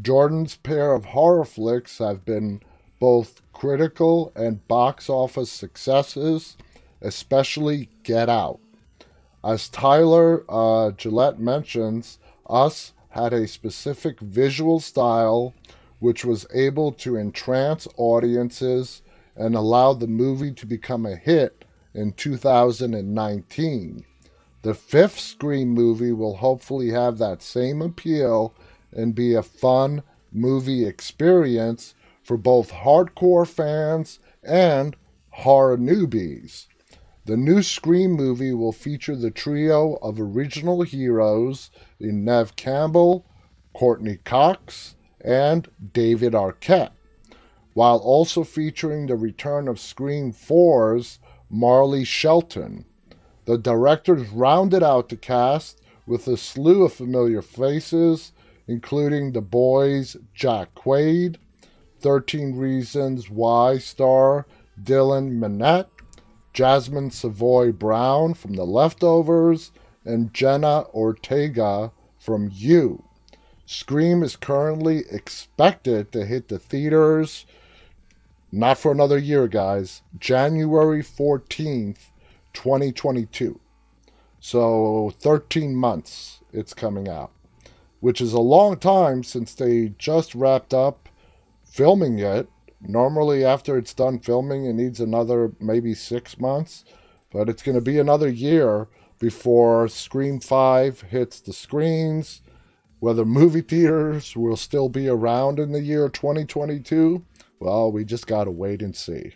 [0.00, 2.60] Jordan's pair of horror flicks have been
[2.98, 6.56] both critical and box office successes,
[7.00, 8.60] especially Get Out.
[9.44, 15.54] As Tyler uh, Gillett mentions, Us had a specific visual style
[15.98, 19.02] which was able to entrance audiences
[19.36, 24.04] and allow the movie to become a hit in 2019.
[24.62, 28.54] The fifth Scream movie will hopefully have that same appeal
[28.92, 30.02] and be a fun
[30.32, 34.96] movie experience for both hardcore fans and
[35.30, 36.66] horror newbies.
[37.24, 43.24] The new Scream movie will feature the trio of original heroes in Neve Campbell,
[43.72, 46.90] Courteney Cox, and David Arquette,
[47.74, 52.86] while also featuring the return of Scream 4's Marley Shelton.
[53.44, 58.32] The directors rounded out the cast with a slew of familiar faces,
[58.66, 61.36] including the boys Jack Quaid,
[62.00, 64.44] 13 Reasons Why star
[64.82, 65.91] Dylan Minnette,
[66.52, 69.72] Jasmine Savoy Brown from The Leftovers,
[70.04, 73.04] and Jenna Ortega from You.
[73.64, 77.46] Scream is currently expected to hit the theaters,
[78.50, 82.10] not for another year, guys, January 14th,
[82.52, 83.58] 2022.
[84.40, 87.30] So 13 months it's coming out,
[88.00, 91.08] which is a long time since they just wrapped up
[91.64, 92.48] filming it
[92.86, 96.84] Normally, after it's done filming, it needs another maybe six months,
[97.30, 102.42] but it's going to be another year before Scream 5 hits the screens.
[102.98, 107.24] Whether movie theaters will still be around in the year 2022,
[107.60, 109.34] well, we just got to wait and see.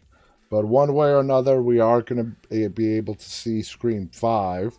[0.50, 4.78] But one way or another, we are going to be able to see Scream 5.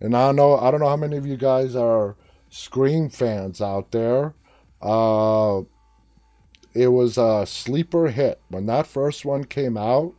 [0.00, 2.16] And I know, I don't know how many of you guys are
[2.50, 4.34] Scream fans out there.
[4.80, 5.62] Uh,
[6.74, 10.14] it was a sleeper hit when that first one came out.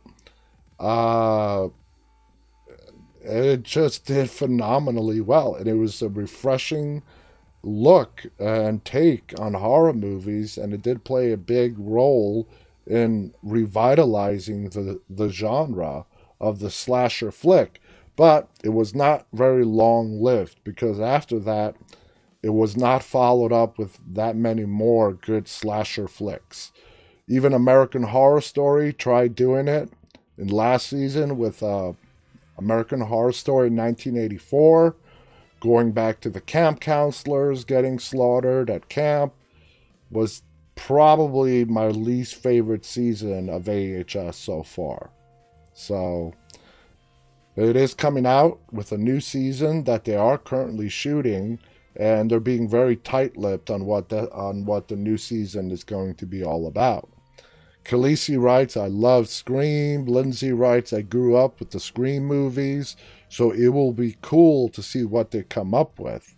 [0.78, 1.68] Uh,
[3.22, 7.02] it just did phenomenally well, and it was a refreshing
[7.62, 12.48] look and take on horror movies, and it did play a big role
[12.86, 16.04] in revitalizing the the genre
[16.40, 17.80] of the slasher flick.
[18.16, 21.74] But it was not very long lived because after that,
[22.44, 26.72] it was not followed up with that many more good slasher flicks.
[27.26, 29.88] Even American Horror Story tried doing it
[30.36, 31.94] in last season with uh,
[32.58, 34.94] American Horror Story 1984,
[35.60, 39.32] going back to the camp counselors getting slaughtered at camp,
[40.10, 40.42] was
[40.74, 45.08] probably my least favorite season of AHS so far.
[45.72, 46.34] So
[47.56, 51.58] it is coming out with a new season that they are currently shooting
[51.96, 56.14] and they're being very tight-lipped on what the on what the new season is going
[56.16, 57.08] to be all about.
[57.84, 60.06] Khaleesi writes, I love Scream.
[60.06, 62.96] Lindsay writes, I grew up with the Scream movies,
[63.28, 66.34] so it will be cool to see what they come up with.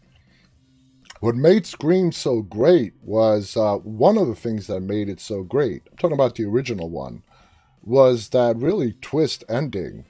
[1.21, 5.45] What made Scream so great was uh, one of the things that made it so
[5.45, 5.83] great.
[5.91, 7.23] I'm talking about the original one,
[7.83, 10.07] was that really twist ending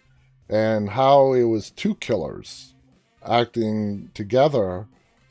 [0.49, 2.75] and how it was two killers
[3.25, 4.89] acting together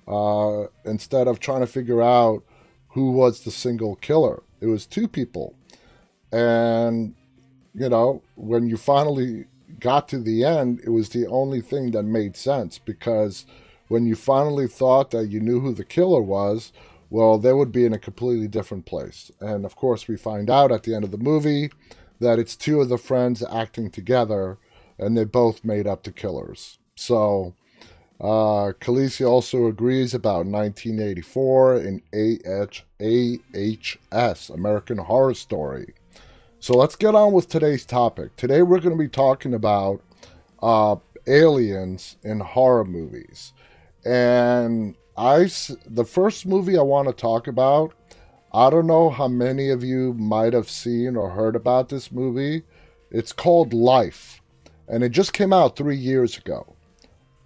[0.08, 2.44] uh, instead of trying to figure out
[2.90, 4.44] who was the single killer.
[4.62, 5.56] It was two people
[6.36, 7.16] and,
[7.74, 9.46] you know, when you finally
[9.80, 13.46] got to the end, it was the only thing that made sense because
[13.88, 16.74] when you finally thought that you knew who the killer was,
[17.10, 19.32] well, they would be in a completely different place.
[19.40, 21.70] And of course, we find out at the end of the movie
[22.20, 24.58] that it's two of the friends acting together
[25.00, 26.80] and they both made up the killers.
[26.96, 27.54] So,
[28.20, 32.02] uh, Khaleesi also agrees about 1984 in
[34.12, 35.94] AHS, American Horror Story.
[36.60, 38.36] So let's get on with today's topic.
[38.38, 40.02] Today we're going to be talking about
[40.64, 40.96] uh,
[41.28, 43.54] aliens in horror movies.
[44.06, 45.50] And I,
[45.86, 47.94] the first movie I want to talk about,
[48.54, 52.64] I don't know how many of you might have seen or heard about this movie.
[53.12, 54.42] It's called Life.
[54.88, 56.75] And it just came out three years ago.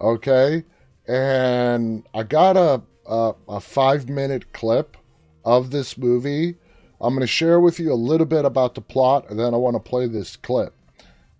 [0.00, 0.64] Okay?
[1.06, 4.96] And I got a, a, a five minute clip
[5.44, 6.56] of this movie
[7.00, 9.56] I'm going to share with you a little bit about the plot, and then I
[9.56, 10.74] want to play this clip.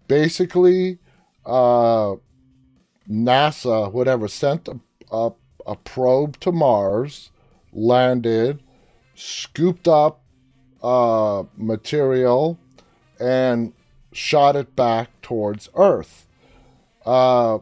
[0.09, 0.99] Basically,
[1.45, 2.15] uh,
[3.09, 4.81] NASA, whatever, sent a,
[5.13, 5.33] a,
[5.67, 7.31] a probe to Mars,
[7.75, 8.63] landed,
[9.15, 10.23] scooped up
[10.83, 12.59] uh, material,
[13.19, 13.75] and
[14.13, 16.27] shot it back towards Earth.
[17.05, 17.59] Uh,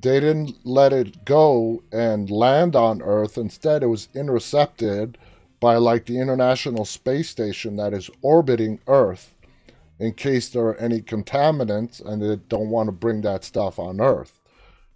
[0.00, 3.38] they didn't let it go and land on Earth.
[3.38, 5.18] Instead, it was intercepted
[5.60, 9.34] by like the International Space Station that is orbiting Earth
[9.98, 14.00] in case there are any contaminants and they don't want to bring that stuff on
[14.00, 14.40] Earth.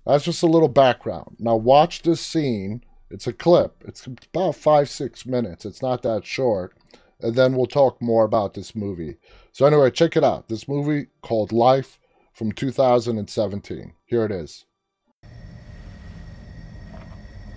[0.07, 1.37] That's just a little background.
[1.39, 2.85] Now watch this scene.
[3.11, 3.83] It's a clip.
[3.87, 5.65] It's about five, six minutes.
[5.65, 6.75] It's not that short.
[7.21, 9.17] And then we'll talk more about this movie.
[9.53, 10.49] So anyway, check it out.
[10.49, 11.99] This movie called Life
[12.33, 13.93] from 2017.
[14.07, 14.65] Here it is.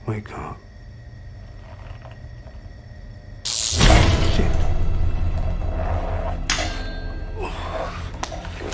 [0.05, 0.57] Wake up.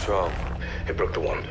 [0.09, 0.33] wrong?
[0.87, 1.47] It broke the wand.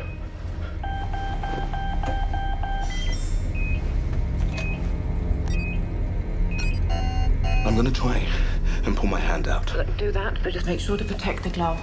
[7.64, 8.26] I'm gonna try
[8.84, 9.72] and pull my hand out.
[9.96, 11.80] Do that, but just make sure to protect the glove.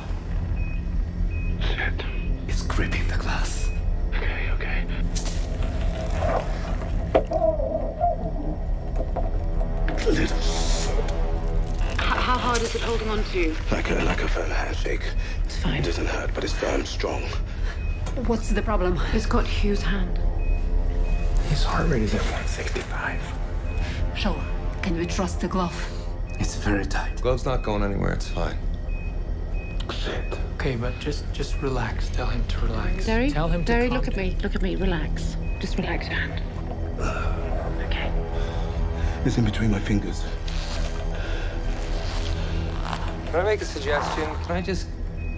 [13.19, 13.55] Is it holding on to you?
[13.71, 15.01] Like a like a firm handshake.
[15.43, 15.81] It's fine.
[15.81, 17.23] It doesn't hurt, but it's firm, strong.
[18.27, 18.97] What's the problem?
[19.11, 20.19] He's got Hugh's hand.
[21.49, 23.21] His heart rate is at 165.
[24.15, 24.41] Sure.
[24.81, 25.75] Can we trust the glove?
[26.39, 27.21] It's very tight.
[27.21, 28.13] Glove's not going anywhere.
[28.13, 28.57] It's fine.
[29.91, 30.39] Sit.
[30.55, 32.09] Okay, but just just relax.
[32.09, 33.05] Tell him to relax.
[33.05, 33.31] Derry?
[33.31, 34.37] Tell him to Derry, calm look at me.
[34.41, 34.75] Look at me.
[34.75, 35.37] Relax.
[35.59, 36.41] Just relax your hand.
[37.85, 38.11] Okay.
[39.25, 40.23] It's in between my fingers.
[43.35, 44.33] Can I make a suggestion?
[44.45, 44.87] Can I just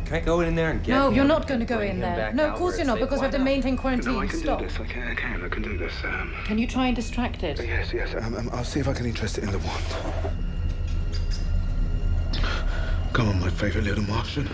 [0.05, 1.99] can I go in there and get No, him you're not going to go in
[1.99, 2.31] there.
[2.31, 3.43] No, of course you're not, because we have to safe?
[3.43, 3.55] Why not?
[3.55, 4.13] maintain quarantine.
[4.13, 4.59] No, I can Stop.
[4.59, 4.79] do this.
[4.79, 5.07] I can.
[5.07, 5.43] I can.
[5.43, 5.93] I can do this.
[6.03, 6.31] Um.
[6.45, 7.59] Can you try and distract it?
[7.59, 8.13] Yes, yes.
[8.13, 9.83] Um, um, I'll see if I can interest it in the wand.
[13.13, 14.47] Come on, my favorite little Martian.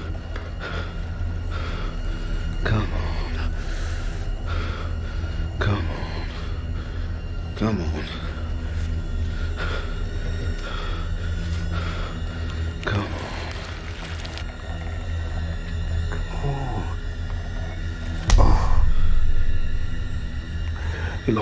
[2.63, 3.51] Come on.
[5.59, 6.25] Come on.
[7.57, 8.32] Come on.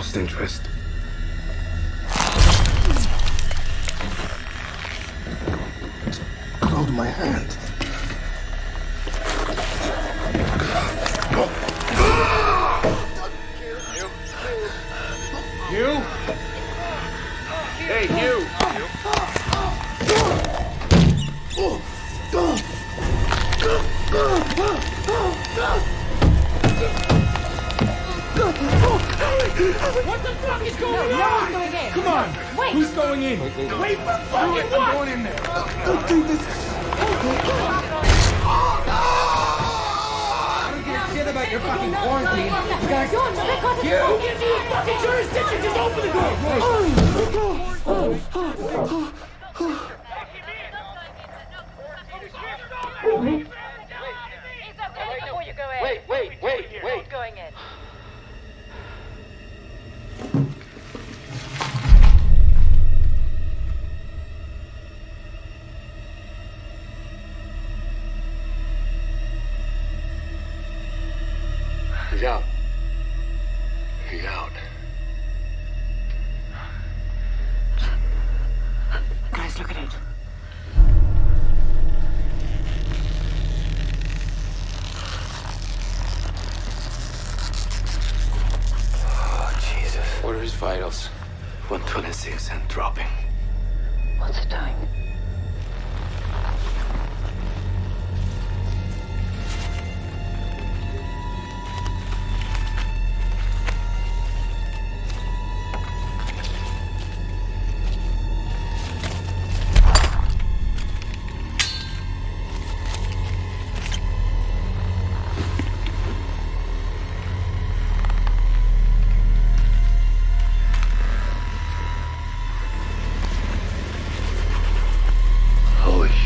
[0.02, 0.81] Lost interest.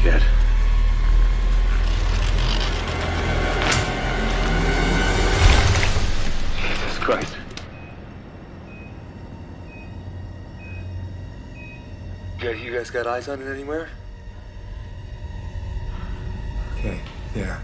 [0.06, 0.24] Holy.
[6.62, 7.36] Jesus Christ.
[12.42, 13.90] Yeah, you guys got eyes on it anywhere?
[16.78, 17.00] Okay,
[17.34, 17.60] there.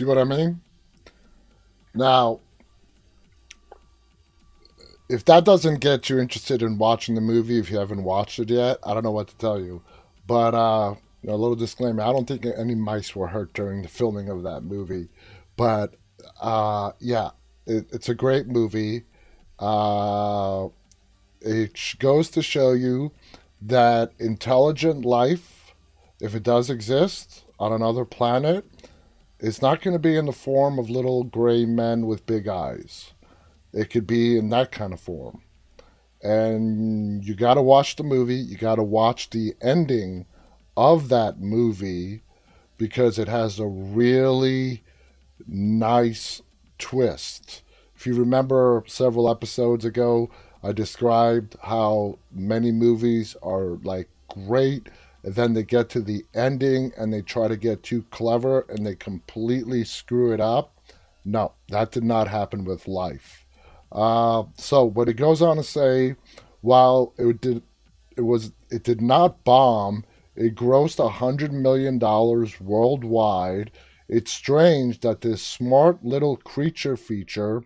[0.00, 0.62] See what I mean?
[1.94, 2.40] Now,
[5.10, 8.48] if that doesn't get you interested in watching the movie, if you haven't watched it
[8.48, 9.82] yet, I don't know what to tell you.
[10.26, 10.94] But uh,
[11.26, 14.62] a little disclaimer: I don't think any mice were hurt during the filming of that
[14.62, 15.08] movie.
[15.56, 15.96] But
[16.40, 17.30] uh, yeah,
[17.66, 19.04] it, it's a great movie.
[19.58, 20.68] Uh,
[21.42, 23.12] it goes to show you
[23.60, 25.74] that intelligent life,
[26.20, 28.64] if it does exist on another planet,
[29.40, 33.12] it's not going to be in the form of little gray men with big eyes.
[33.72, 35.42] It could be in that kind of form.
[36.22, 38.34] And you got to watch the movie.
[38.36, 40.26] You got to watch the ending
[40.76, 42.22] of that movie
[42.76, 44.82] because it has a really
[45.46, 46.42] nice
[46.78, 47.62] twist.
[47.94, 50.30] If you remember several episodes ago,
[50.62, 54.88] I described how many movies are like great
[55.22, 58.86] and then they get to the ending and they try to get too clever and
[58.86, 60.74] they completely screw it up.
[61.24, 63.44] No, that did not happen with life.
[63.92, 66.16] Uh, so what it goes on to say,
[66.60, 67.62] while it did,
[68.16, 70.04] it was it did not bomb.
[70.36, 73.70] It grossed a hundred million dollars worldwide.
[74.08, 77.62] It's strange that this smart little creature feature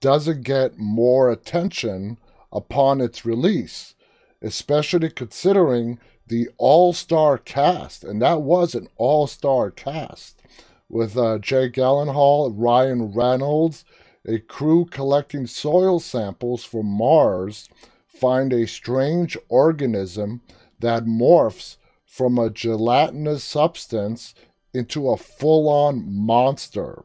[0.00, 2.18] doesn't get more attention
[2.52, 3.94] upon its release,
[4.42, 5.98] especially considering
[6.28, 10.42] the all star cast, and that was an all star cast
[10.88, 13.84] with uh, Jake Gyllenhaal, Ryan Reynolds,
[14.26, 17.68] a crew collecting soil samples from Mars
[18.06, 20.40] find a strange organism
[20.78, 24.34] that morphs from a gelatinous substance
[24.74, 27.04] into a full on monster.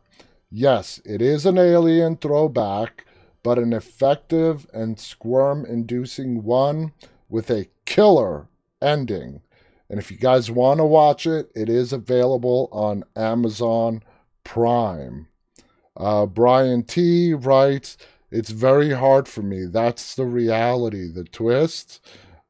[0.50, 3.06] Yes, it is an alien throwback,
[3.44, 6.94] but an effective and squirm inducing one
[7.30, 8.48] with a killer
[8.84, 9.42] ending.
[9.90, 14.04] And if you guys want to watch it, it is available on Amazon
[14.44, 15.28] Prime.
[15.96, 17.98] Uh, Brian T writes,
[18.32, 19.66] It's very hard for me.
[19.66, 22.06] That's the reality, the twist.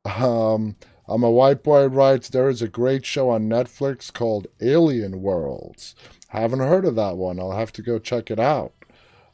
[0.05, 0.75] Um,
[1.07, 5.95] I'm a white boy writes, There is a great show on Netflix called Alien Worlds.
[6.29, 7.39] Haven't heard of that one.
[7.39, 8.73] I'll have to go check it out.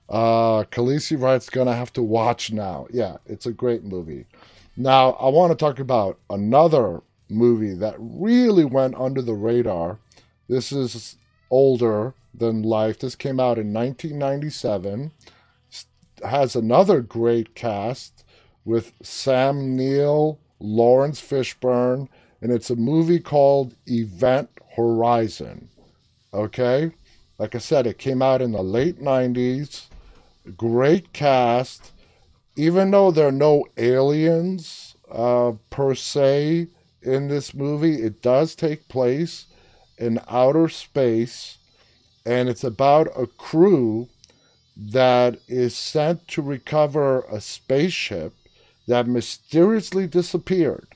[0.10, 2.88] Uh, Khaleesi writes, Gonna have to watch now.
[2.92, 4.26] Yeah, it's a great movie.
[4.82, 10.00] Now, I want to talk about another movie that really went under the radar.
[10.48, 11.18] This is
[11.52, 12.98] older than life.
[12.98, 15.12] This came out in 1997.
[16.24, 18.24] Has another great cast
[18.64, 22.08] with Sam Neill, Laurence Fishburne,
[22.42, 25.68] and it's a movie called Event Horizon.
[26.34, 26.92] Okay?
[27.38, 29.88] Like I said, it came out in the late 90s.
[30.56, 31.92] Great cast.
[32.60, 36.68] Even though there are no aliens uh, per se,
[37.02, 38.02] in this movie.
[38.02, 39.46] It does take place
[39.98, 41.58] in outer space,
[42.26, 44.10] and it's about a crew
[44.78, 48.34] that is sent to recover a spaceship
[48.88, 50.88] that mysteriously disappeared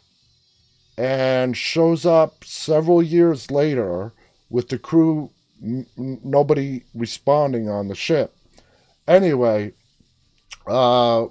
[0.98, 4.14] and shows up several years later
[4.50, 5.30] with the crew
[5.62, 8.36] n- nobody responding on the ship
[9.08, 9.74] anyway
[10.68, 11.26] uh,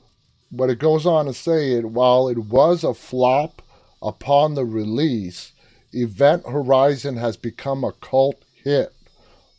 [0.52, 3.62] what it goes on to say it while it was a flop
[4.02, 5.52] upon the release,
[5.92, 8.92] Event Horizon has become a cult hit,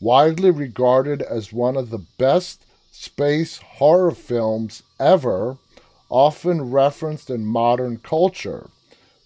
[0.00, 5.58] widely regarded as one of the best space horror films ever,
[6.08, 8.68] often referenced in modern culture,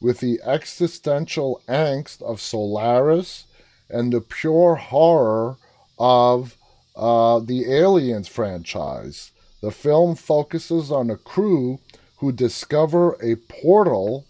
[0.00, 3.44] with the existential angst of Solaris
[3.90, 5.56] and the pure horror
[5.98, 6.56] of
[6.96, 9.32] uh, the Aliens franchise.
[9.60, 11.80] The film focuses on a crew
[12.18, 14.24] who discover a portal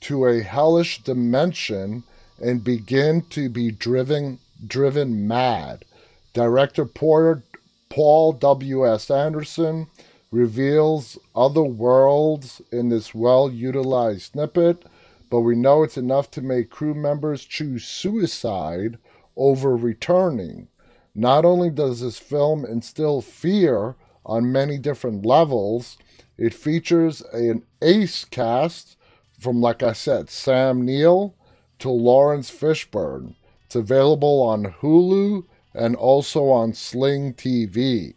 [0.00, 2.04] to a hellish dimension
[2.42, 5.84] and begin to be driven driven mad.
[6.32, 7.42] Director Porter
[7.88, 9.10] Paul W.S.
[9.10, 9.86] Anderson
[10.32, 14.84] reveals other worlds in this well utilized snippet,
[15.30, 18.98] but we know it's enough to make crew members choose suicide
[19.36, 20.66] over returning.
[21.14, 23.94] Not only does this film instill fear
[24.24, 25.96] on many different levels,
[26.36, 28.96] it features an ace cast
[29.38, 31.34] from, like I said, Sam Neill
[31.80, 33.34] to Laurence Fishburne.
[33.66, 35.44] It's available on Hulu
[35.74, 38.14] and also on Sling TV.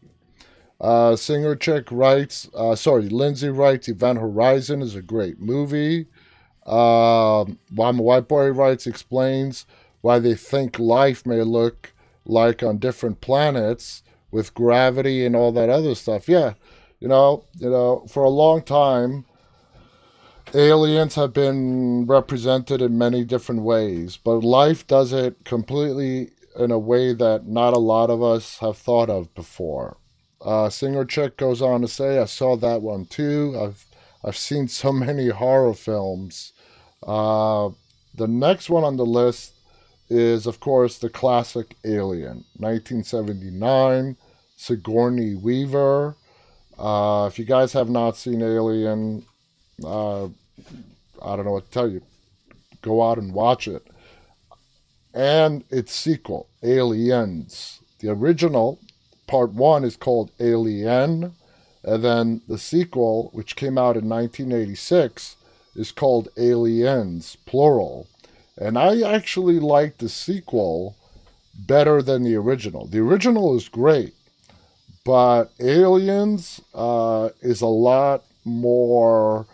[0.79, 6.05] Uh, Singer Chick writes, uh, sorry, Lindsay writes, Event Horizon is a great movie.
[6.65, 9.65] Uh, Why My White Boy writes, explains
[10.01, 11.93] why they think life may look
[12.25, 16.27] like on different planets with gravity and all that other stuff.
[16.27, 16.53] Yeah,
[16.99, 19.25] you know, you know, for a long time,
[20.53, 26.79] aliens have been represented in many different ways, but life does it completely in a
[26.79, 29.97] way that not a lot of us have thought of before.
[30.41, 33.55] Uh, Singer Chick goes on to say, "I saw that one too.
[33.59, 33.85] I've
[34.23, 36.53] I've seen so many horror films."
[37.05, 37.69] Uh,
[38.13, 39.53] the next one on the list
[40.09, 44.17] is, of course, the classic Alien, 1979,
[44.55, 46.15] Sigourney Weaver.
[46.77, 49.25] Uh, if you guys have not seen Alien,
[49.83, 52.01] uh, I don't know what to tell you.
[52.81, 53.85] Go out and watch it.
[55.13, 57.81] And its sequel, Aliens.
[57.99, 58.79] The original,
[59.25, 61.33] part one, is called Alien.
[61.83, 65.37] And then the sequel, which came out in 1986,
[65.75, 68.07] is called Aliens, plural.
[68.57, 70.95] And I actually like the sequel
[71.53, 72.85] better than the original.
[72.87, 74.13] The original is great,
[75.05, 79.45] but Aliens uh, is a lot more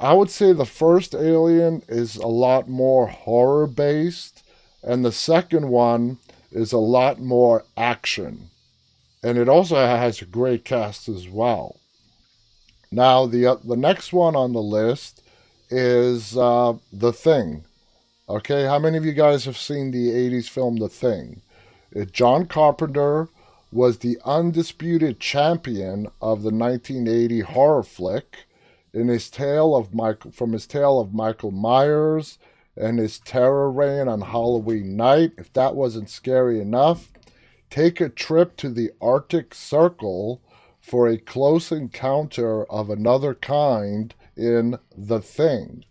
[0.00, 4.42] I would say the first Alien is a lot more horror based,
[4.82, 6.16] and the second one
[6.50, 8.48] is a lot more action.
[9.22, 11.76] And it also has a great cast as well.
[12.90, 15.22] Now, the, uh, the next one on the list
[15.68, 17.64] is uh, The Thing.
[18.30, 21.42] Okay, how many of you guys have seen the 80s film The Thing?
[21.90, 23.28] It, John Carpenter
[23.72, 28.46] was the undisputed champion of the 1980 horror flick
[28.94, 32.38] in his tale of Michael from his tale of Michael Myers
[32.76, 35.32] and his terror reign on Halloween night.
[35.36, 37.12] If that wasn't scary enough,
[37.68, 40.40] take a trip to the Arctic Circle
[40.80, 45.84] for a close encounter of another kind in The Thing.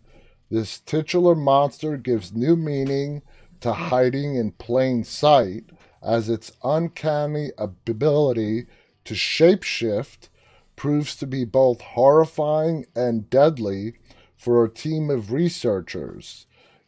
[0.50, 3.22] This titular monster gives new meaning
[3.60, 5.64] to hiding in plain sight
[6.02, 8.66] as its uncanny ability
[9.04, 10.28] to shapeshift
[10.76, 13.94] proves to be both horrifying and deadly
[14.36, 16.46] for a team of researchers.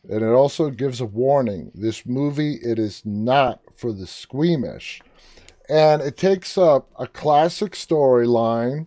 [0.09, 1.71] And it also gives a warning.
[1.75, 5.01] This movie, it is not for the squeamish.
[5.69, 8.87] And it takes up a classic storyline.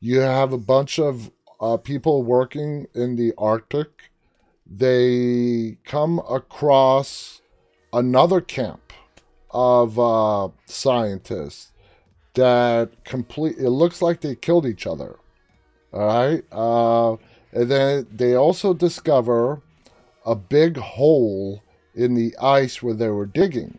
[0.00, 4.10] You have a bunch of uh, people working in the Arctic.
[4.66, 7.42] They come across
[7.92, 8.92] another camp
[9.50, 11.72] of uh, scientists
[12.34, 13.56] that complete.
[13.58, 15.16] It looks like they killed each other.
[15.92, 17.12] All right, uh,
[17.52, 19.62] and then they also discover
[20.26, 21.62] a big hole
[21.94, 23.78] in the ice where they were digging.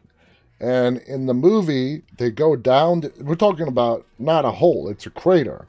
[0.62, 3.04] And in the movie, they go down.
[3.20, 5.68] We're talking about not a hole; it's a crater.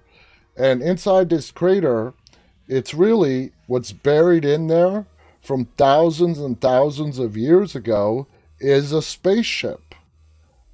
[0.57, 2.15] And inside this crater,
[2.69, 5.07] it's really what's buried in there
[5.41, 8.27] from thousands and thousands of years ago
[8.59, 9.95] is a spaceship.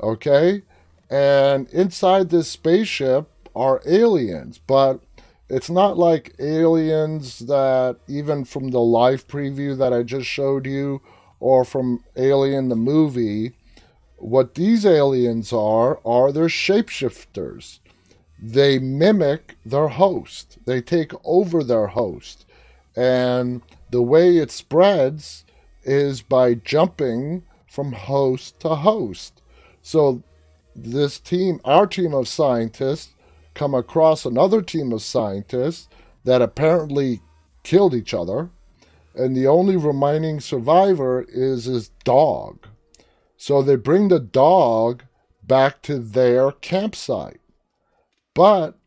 [0.00, 0.62] Okay?
[1.10, 5.00] And inside this spaceship are aliens, but
[5.48, 11.02] it's not like aliens that, even from the live preview that I just showed you,
[11.40, 13.52] or from Alien the movie,
[14.16, 17.80] what these aliens are, are they're shapeshifters.
[18.44, 22.44] They mimic their host, they take over their host.
[22.96, 25.44] And the way it spreads
[25.84, 29.40] is by jumping from host to host.
[29.80, 30.22] So
[30.74, 33.14] this team, our team of scientists,
[33.54, 35.88] come across another team of scientists
[36.24, 37.20] that apparently
[37.62, 38.50] killed each other,
[39.14, 42.66] and the only remaining survivor is his dog.
[43.36, 45.04] So they bring the dog
[45.42, 47.41] back to their campsite.
[48.34, 48.78] But,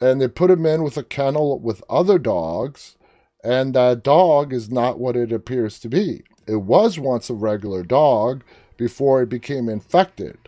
[0.00, 2.96] and they put him in with a kennel with other dogs,
[3.42, 6.22] and that dog is not what it appears to be.
[6.46, 8.44] It was once a regular dog
[8.76, 10.38] before it became infected.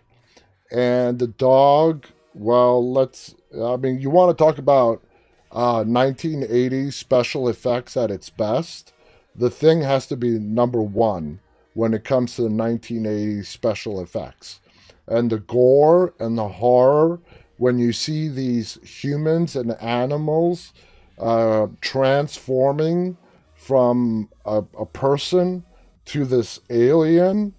[0.70, 5.02] And the dog, well, let's, I mean, you want to talk about
[5.50, 8.92] uh, 1980s special effects at its best.
[9.34, 11.40] The thing has to be number one
[11.74, 14.60] when it comes to the 1980s special effects.
[15.06, 17.20] And the gore and the horror,
[17.58, 20.72] when you see these humans and animals
[21.18, 23.16] uh, transforming
[23.54, 25.64] from a, a person
[26.06, 27.52] to this alien,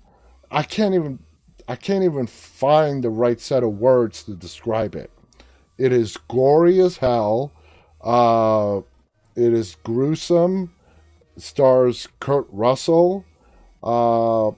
[0.50, 1.20] I can't even
[1.68, 5.12] I can't even find the right set of words to describe it.
[5.78, 7.52] It is gory as hell.
[8.02, 8.82] Uh,
[9.36, 10.74] it is gruesome.
[11.38, 13.24] It stars Kurt Russell.
[13.84, 14.52] Uh,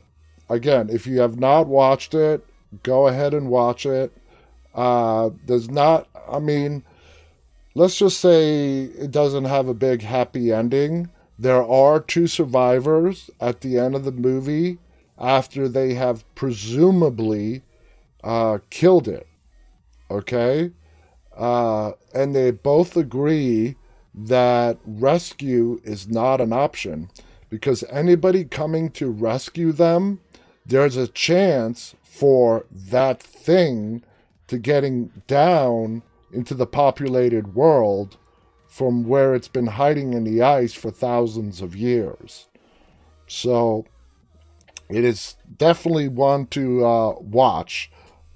[0.50, 2.46] again, if you have not watched it,
[2.82, 4.16] go ahead and watch it.
[4.74, 6.84] Uh, there's not, I mean,
[7.76, 11.09] let's just say it doesn't have a big happy ending.
[11.38, 14.78] There are two survivors at the end of the movie
[15.17, 17.63] after they have presumably
[18.24, 19.28] uh, killed it.
[20.09, 20.72] Okay?
[21.36, 23.76] Uh, and they both agree
[24.13, 27.09] that rescue is not an option
[27.49, 30.19] because anybody coming to rescue them,
[30.65, 34.03] there's a chance for that thing
[34.52, 38.18] to getting down into the populated world
[38.68, 42.49] from where it's been hiding in the ice for thousands of years.
[43.28, 43.86] So
[44.89, 47.89] it is definitely one to uh, watch.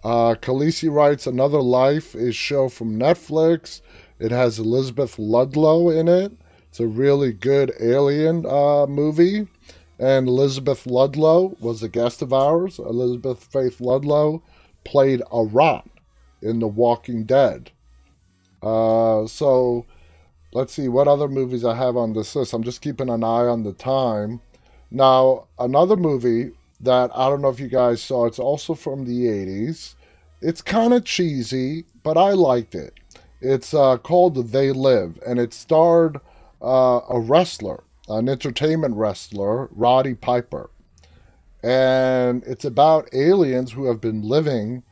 [0.06, 3.82] Uh, Khaleesi writes Another Life is show from Netflix.
[4.18, 6.32] It has Elizabeth Ludlow in it.
[6.70, 9.50] It's a really good alien uh, movie.
[10.00, 12.80] And Elizabeth Ludlow was a guest of ours.
[12.80, 14.42] Elizabeth Faith Ludlow
[14.86, 15.84] played Arat
[16.46, 17.72] in The Walking Dead.
[18.62, 19.86] Uh, so
[20.54, 22.54] let's see what other movies I have on this list.
[22.54, 24.42] I'm just keeping an eye on the time.
[24.92, 29.26] Now, another movie that I don't know if you guys saw, it's also from the
[29.26, 29.96] 80s.
[30.42, 32.94] It's kind of cheesy, but I liked it.
[33.42, 36.20] It's uh, called They Live, and it starred
[36.62, 40.70] uh, a wrestler, an entertainment wrestler, Roddy Piper.
[41.64, 44.84] And it's about aliens who have been living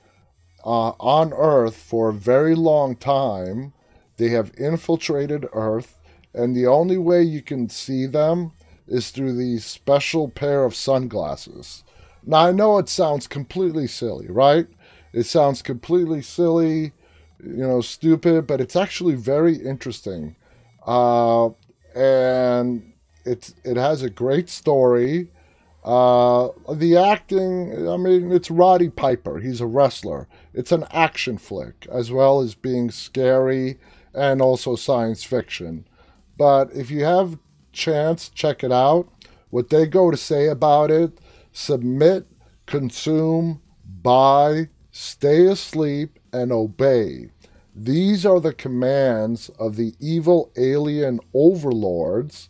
[0.64, 3.74] uh, on Earth for a very long time.
[4.18, 6.00] They have infiltrated Earth,
[6.34, 8.52] and the only way you can see them
[8.88, 11.84] is through these special pair of sunglasses.
[12.26, 14.68] Now, I know it sounds completely silly, right?
[15.14, 16.94] It sounds completely silly,
[17.40, 20.36] you know, stupid, but it's actually very interesting.
[20.86, 21.50] Uh,
[21.96, 22.94] and
[23.26, 25.30] It's it has a great story.
[25.84, 29.40] Uh, the acting, I mean, it's Roddy Piper.
[29.40, 30.28] He's a wrestler.
[30.54, 33.80] It's an action flick as well as being scary
[34.14, 35.86] and also science fiction.
[36.38, 37.38] But if you have
[37.74, 39.10] chance, check it out.
[39.50, 41.20] What they go to say about it:
[41.52, 42.28] submit,
[42.66, 43.62] consume,
[44.02, 47.30] buy, stay asleep, and obey.
[47.76, 52.50] These are the commands of the evil alien overlords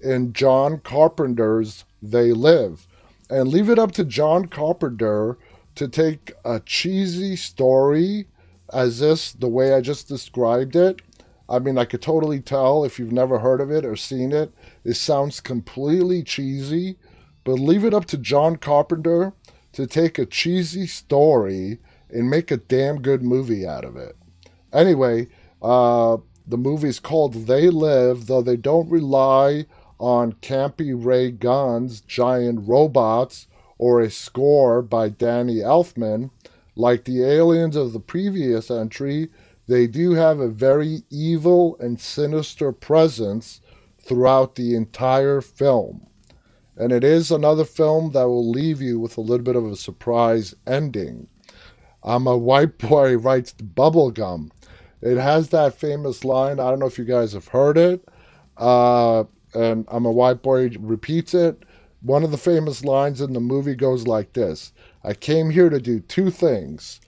[0.00, 2.86] in John Carpenter's They Live.
[3.30, 5.38] And leave it up to John Carpenter
[5.76, 8.26] to take a cheesy story
[8.72, 11.00] as this, the way I just described it.
[11.48, 14.52] I mean, I could totally tell if you've never heard of it or seen it.
[14.84, 16.96] It sounds completely cheesy,
[17.44, 19.32] but leave it up to John Carpenter
[19.72, 21.78] to take a cheesy story
[22.10, 24.16] and make a damn good movie out of it.
[24.72, 25.28] Anyway,
[25.60, 29.66] uh, the movie's called They Live, though they don't rely
[30.02, 33.46] on campy ray guns, giant robots,
[33.78, 36.30] or a score by Danny Elfman.
[36.74, 39.30] Like the aliens of the previous entry,
[39.68, 43.60] they do have a very evil and sinister presence
[44.00, 46.08] throughout the entire film.
[46.76, 49.76] And it is another film that will leave you with a little bit of a
[49.76, 51.28] surprise ending.
[52.02, 54.50] I'm a white boy writes bubblegum.
[55.00, 56.58] It has that famous line.
[56.58, 58.04] I don't know if you guys have heard it.
[58.56, 59.24] Uh,
[59.54, 61.64] and I'm a white boy repeats it.
[62.00, 64.72] One of the famous lines in the movie goes like this
[65.04, 67.00] I came here to do two things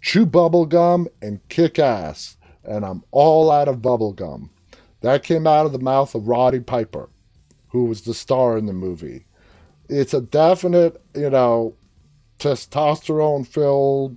[0.00, 4.50] chew bubblegum and kick ass, and I'm all out of bubblegum.
[5.02, 7.08] That came out of the mouth of Roddy Piper,
[7.68, 9.26] who was the star in the movie.
[9.88, 11.74] It's a definite, you know,
[12.38, 14.16] testosterone filled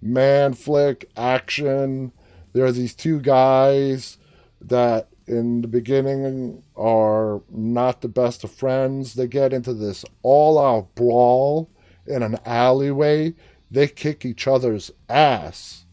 [0.00, 2.12] man flick action.
[2.52, 4.16] There are these two guys
[4.60, 9.14] that in the beginning are not the best of friends.
[9.14, 11.70] They get into this all out brawl
[12.06, 13.34] in an alleyway.
[13.70, 15.84] They kick each other's ass.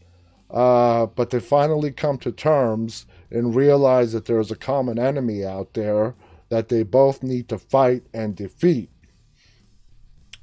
[0.50, 5.74] Uh, but they finally come to terms and realize that there's a common enemy out
[5.74, 6.14] there
[6.48, 8.90] that they both need to fight and defeat.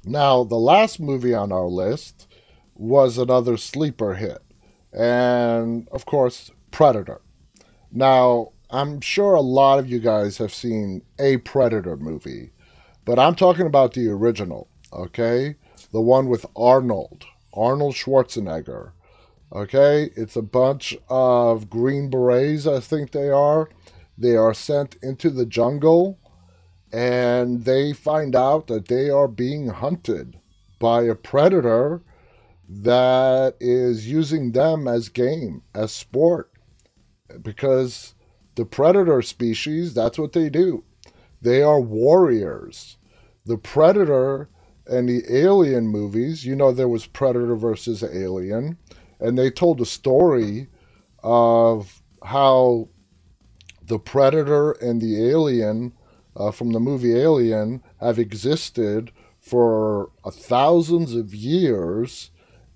[0.04, 2.28] Now, the last movie on our list
[2.74, 4.42] was another sleeper hit,
[4.92, 7.22] and of course, Predator.
[7.90, 12.50] Now, I'm sure a lot of you guys have seen a Predator movie,
[13.04, 15.56] but I'm talking about the original, okay?
[15.92, 18.92] The one with Arnold, Arnold Schwarzenegger.
[19.52, 23.68] Okay, it's a bunch of Green Berets, I think they are.
[24.18, 26.18] They are sent into the jungle
[26.92, 30.38] and they find out that they are being hunted
[30.78, 32.02] by a predator
[32.68, 36.50] that is using them as game, as sport.
[37.42, 38.13] Because
[38.54, 40.84] the predator species, that's what they do.
[41.42, 42.96] They are warriors.
[43.44, 44.48] The predator
[44.86, 48.76] and the alien movies, you know, there was Predator versus Alien,
[49.18, 50.68] and they told a story
[51.22, 52.88] of how
[53.82, 55.92] the predator and the alien
[56.36, 62.30] uh, from the movie Alien have existed for uh, thousands of years.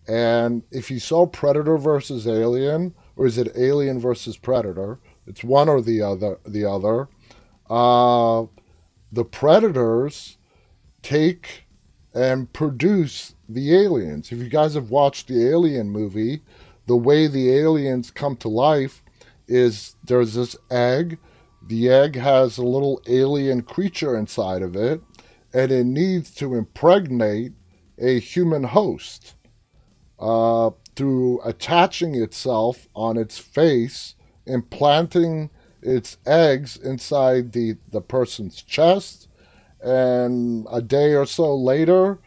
[0.06, 5.00] And if you saw Predator versus Alien, or is it Alien versus Predator?
[5.28, 6.38] It's one or the other.
[6.46, 7.08] The other.
[7.68, 8.46] Uh,
[9.12, 10.38] the predators
[11.02, 11.66] take
[12.14, 14.32] and produce the aliens.
[14.32, 16.42] If you guys have watched the Alien movie,
[16.86, 19.02] the way the aliens come to life
[19.46, 21.18] is there's this egg.
[21.66, 25.02] The egg has a little alien creature inside of it,
[25.52, 27.52] and it needs to impregnate
[27.98, 29.34] a human host
[30.18, 34.14] uh, through attaching itself on its face
[34.48, 35.50] implanting
[35.82, 39.28] its eggs inside the, the person's chest.
[39.82, 42.18] And a day or so later,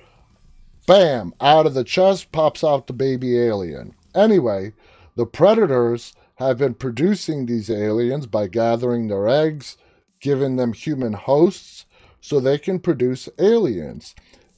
[0.88, 3.93] bam, out of the chest pops out the baby alien.
[4.15, 4.74] Anyway,
[5.15, 9.78] the predators have been producing these aliens by gathering their eggs,
[10.19, 11.86] giving them human hosts
[12.22, 14.15] so they can produce aliens.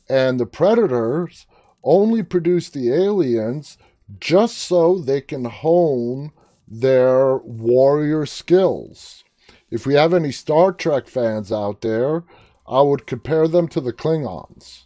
[0.08, 1.48] And the predators
[1.84, 3.78] only produce the aliens
[4.20, 6.32] just so they can hone
[6.68, 9.24] their warrior skills.
[9.70, 12.24] If we have any Star Trek fans out there,
[12.68, 14.84] I would compare them to the Klingons,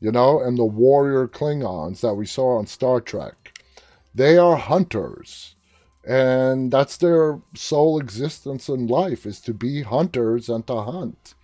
[0.00, 3.52] you know, and the warrior Klingons that we saw on Star Trek.
[4.14, 5.54] They are hunters,
[6.06, 11.34] and that's their sole existence in life is to be hunters and to hunt.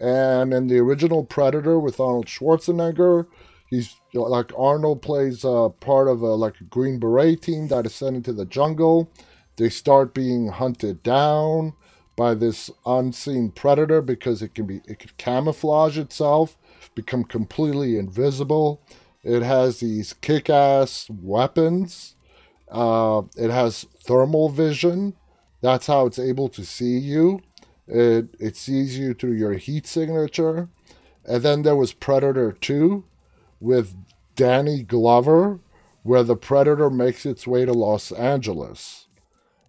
[0.00, 3.26] And in the original Predator with Arnold Schwarzenegger,
[3.68, 7.94] he's like Arnold plays a part of a like a Green Beret team that is
[7.94, 9.10] sent into the jungle
[9.58, 11.74] they start being hunted down
[12.16, 16.56] by this unseen predator because it can be it can camouflage itself,
[16.94, 18.80] become completely invisible.
[19.24, 22.14] It has these kick-ass weapons.
[22.70, 25.14] Uh, it has thermal vision.
[25.60, 27.40] That's how it's able to see you.
[27.88, 30.68] It it sees you through your heat signature.
[31.24, 33.04] And then there was Predator 2
[33.60, 33.94] with
[34.36, 35.60] Danny Glover,
[36.02, 39.06] where the Predator makes its way to Los Angeles.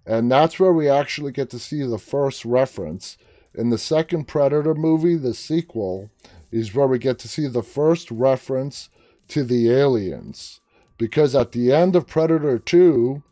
[0.06, 3.18] And that's where we actually get to see the first reference.
[3.54, 6.10] In the second Predator movie, the sequel,
[6.52, 8.90] is where we get to see the first reference
[9.30, 10.62] to the aliens.
[10.98, 13.24] Because at the end of Predator 2,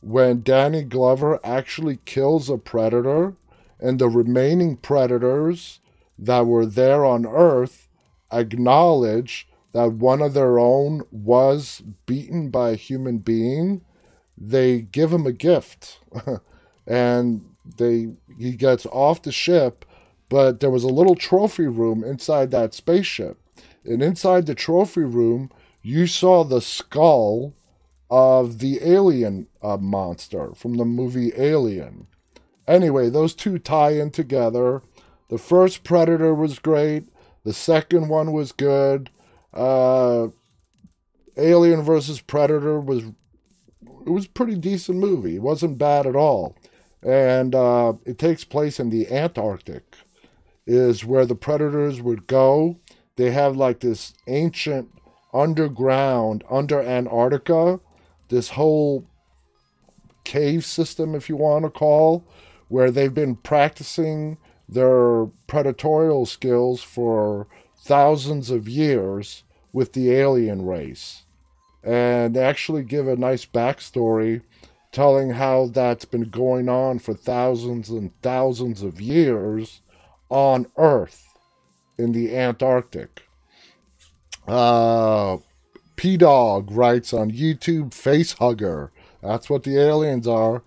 [0.00, 3.34] when Danny Glover actually kills a predator,
[3.80, 5.80] and the remaining predators
[6.18, 7.88] that were there on Earth
[8.32, 13.82] acknowledge that one of their own was beaten by a human being,
[14.38, 16.00] they give him a gift.
[16.86, 17.44] and
[17.76, 18.08] they
[18.38, 19.84] he gets off the ship,
[20.30, 23.36] but there was a little trophy room inside that spaceship.
[23.84, 25.50] And inside the trophy room,
[25.82, 27.52] you saw the skull
[28.08, 32.06] of the alien uh, monster from the movie Alien.
[32.66, 34.80] Anyway, those two tie in together.
[35.28, 37.04] The first Predator was great.
[37.44, 39.10] The second one was good.
[39.56, 40.28] Uh,
[41.38, 45.36] Alien versus Predator was it was a pretty decent movie.
[45.36, 46.56] It wasn't bad at all,
[47.02, 49.96] and uh, it takes place in the Antarctic,
[50.66, 52.78] is where the predators would go.
[53.16, 54.90] They have like this ancient
[55.32, 57.80] underground under Antarctica,
[58.28, 59.06] this whole
[60.24, 62.24] cave system, if you want to call,
[62.68, 64.38] where they've been practicing
[64.68, 67.46] their predatorial skills for
[67.78, 69.44] thousands of years
[69.76, 71.24] with the alien race.
[71.84, 74.40] And actually give a nice backstory
[74.90, 79.82] telling how that's been going on for thousands and thousands of years
[80.30, 81.28] on Earth
[81.98, 83.24] in the Antarctic.
[84.48, 85.36] Uh,
[85.96, 88.90] P Dog writes on YouTube, face hugger.
[89.22, 90.62] That's what the aliens are.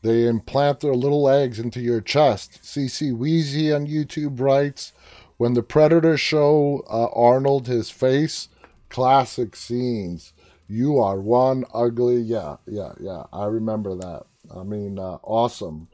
[0.00, 2.62] They implant their little eggs into your chest.
[2.62, 4.94] CC Wheezy on YouTube writes,
[5.36, 8.48] when the predators show uh, Arnold his face,
[8.88, 10.32] classic scenes.
[10.68, 13.24] You are one ugly, yeah, yeah, yeah.
[13.32, 14.24] I remember that.
[14.54, 15.88] I mean, uh, awesome.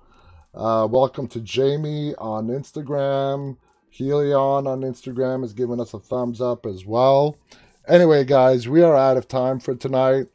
[0.54, 3.56] Uh, welcome to Jamie on Instagram.
[3.92, 7.36] Helion on Instagram is giving us a thumbs up as well.
[7.86, 10.28] Anyway, guys, we are out of time for tonight.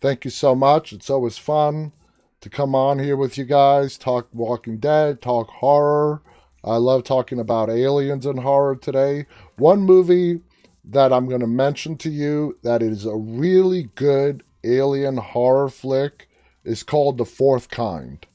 [0.00, 0.92] Thank you so much.
[0.92, 1.92] It's always fun
[2.40, 6.22] to come on here with you guys, talk Walking Dead, talk horror.
[6.64, 9.26] I love talking about aliens and horror today.
[9.56, 10.40] One movie
[10.84, 16.28] that I'm going to mention to you that is a really good alien horror flick
[16.64, 18.26] is called The Fourth Kind.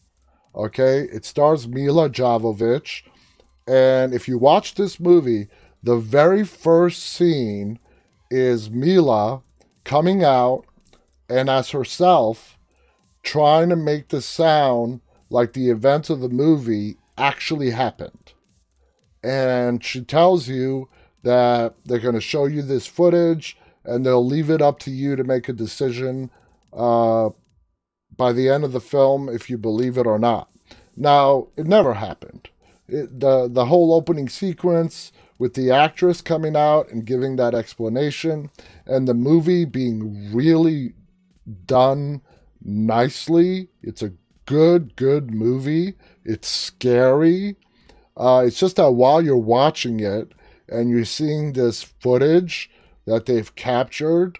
[0.53, 3.03] Okay, it stars Milla Jovovich.
[3.67, 5.47] And if you watch this movie,
[5.83, 7.79] the very first scene
[8.29, 9.41] is Mila
[9.83, 10.65] coming out
[11.29, 12.57] and as herself
[13.23, 18.33] trying to make the sound like the events of the movie actually happened.
[19.23, 20.89] And she tells you
[21.23, 25.15] that they're going to show you this footage and they'll leave it up to you
[25.15, 26.29] to make a decision
[26.73, 27.29] uh,
[28.15, 30.49] by the end of the film if you believe it or not.
[30.95, 32.49] Now, it never happened.
[32.87, 38.49] It, the the whole opening sequence with the actress coming out and giving that explanation
[38.85, 40.93] and the movie being really
[41.65, 42.21] done
[42.63, 43.69] nicely.
[43.83, 44.13] It's a
[44.47, 45.93] good, good movie.
[46.25, 47.57] It's scary.
[48.15, 50.31] Uh, it's just that while you're watching it
[50.67, 52.71] and you're seeing this footage
[53.05, 54.39] that they've captured,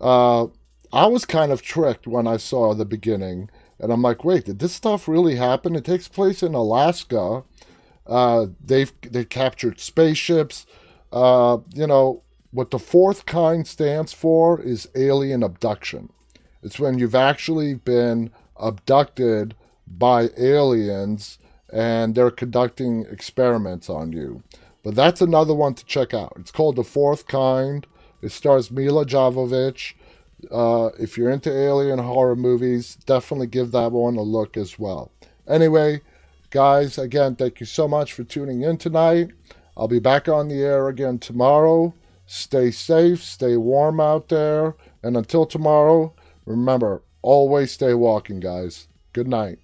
[0.00, 0.46] uh,
[0.92, 3.50] I was kind of tricked when I saw the beginning.
[3.80, 5.74] And I'm like, wait, did this stuff really happen?
[5.74, 7.42] It takes place in Alaska.
[8.06, 10.64] Uh, they've they captured spaceships.
[11.12, 16.10] Uh, you know what the fourth kind stands for is alien abduction.
[16.62, 18.30] It's when you've actually been
[18.60, 19.54] abducted
[19.86, 21.38] by aliens
[21.72, 24.42] and they're conducting experiments on you.
[24.82, 26.34] But that's another one to check out.
[26.38, 27.86] It's called The Fourth Kind.
[28.22, 29.94] It stars Milla Jovovich.
[30.50, 35.10] Uh, if you're into alien horror movies, definitely give that one a look as well.
[35.48, 36.02] Anyway,
[36.50, 39.32] guys, again, thank you so much for tuning in tonight.
[39.76, 41.94] I'll be back on the air again tomorrow.
[42.26, 44.74] Stay safe, stay warm out there.
[45.02, 48.86] And until tomorrow, remember, Always stay walking, guys.
[49.12, 49.58] Good night.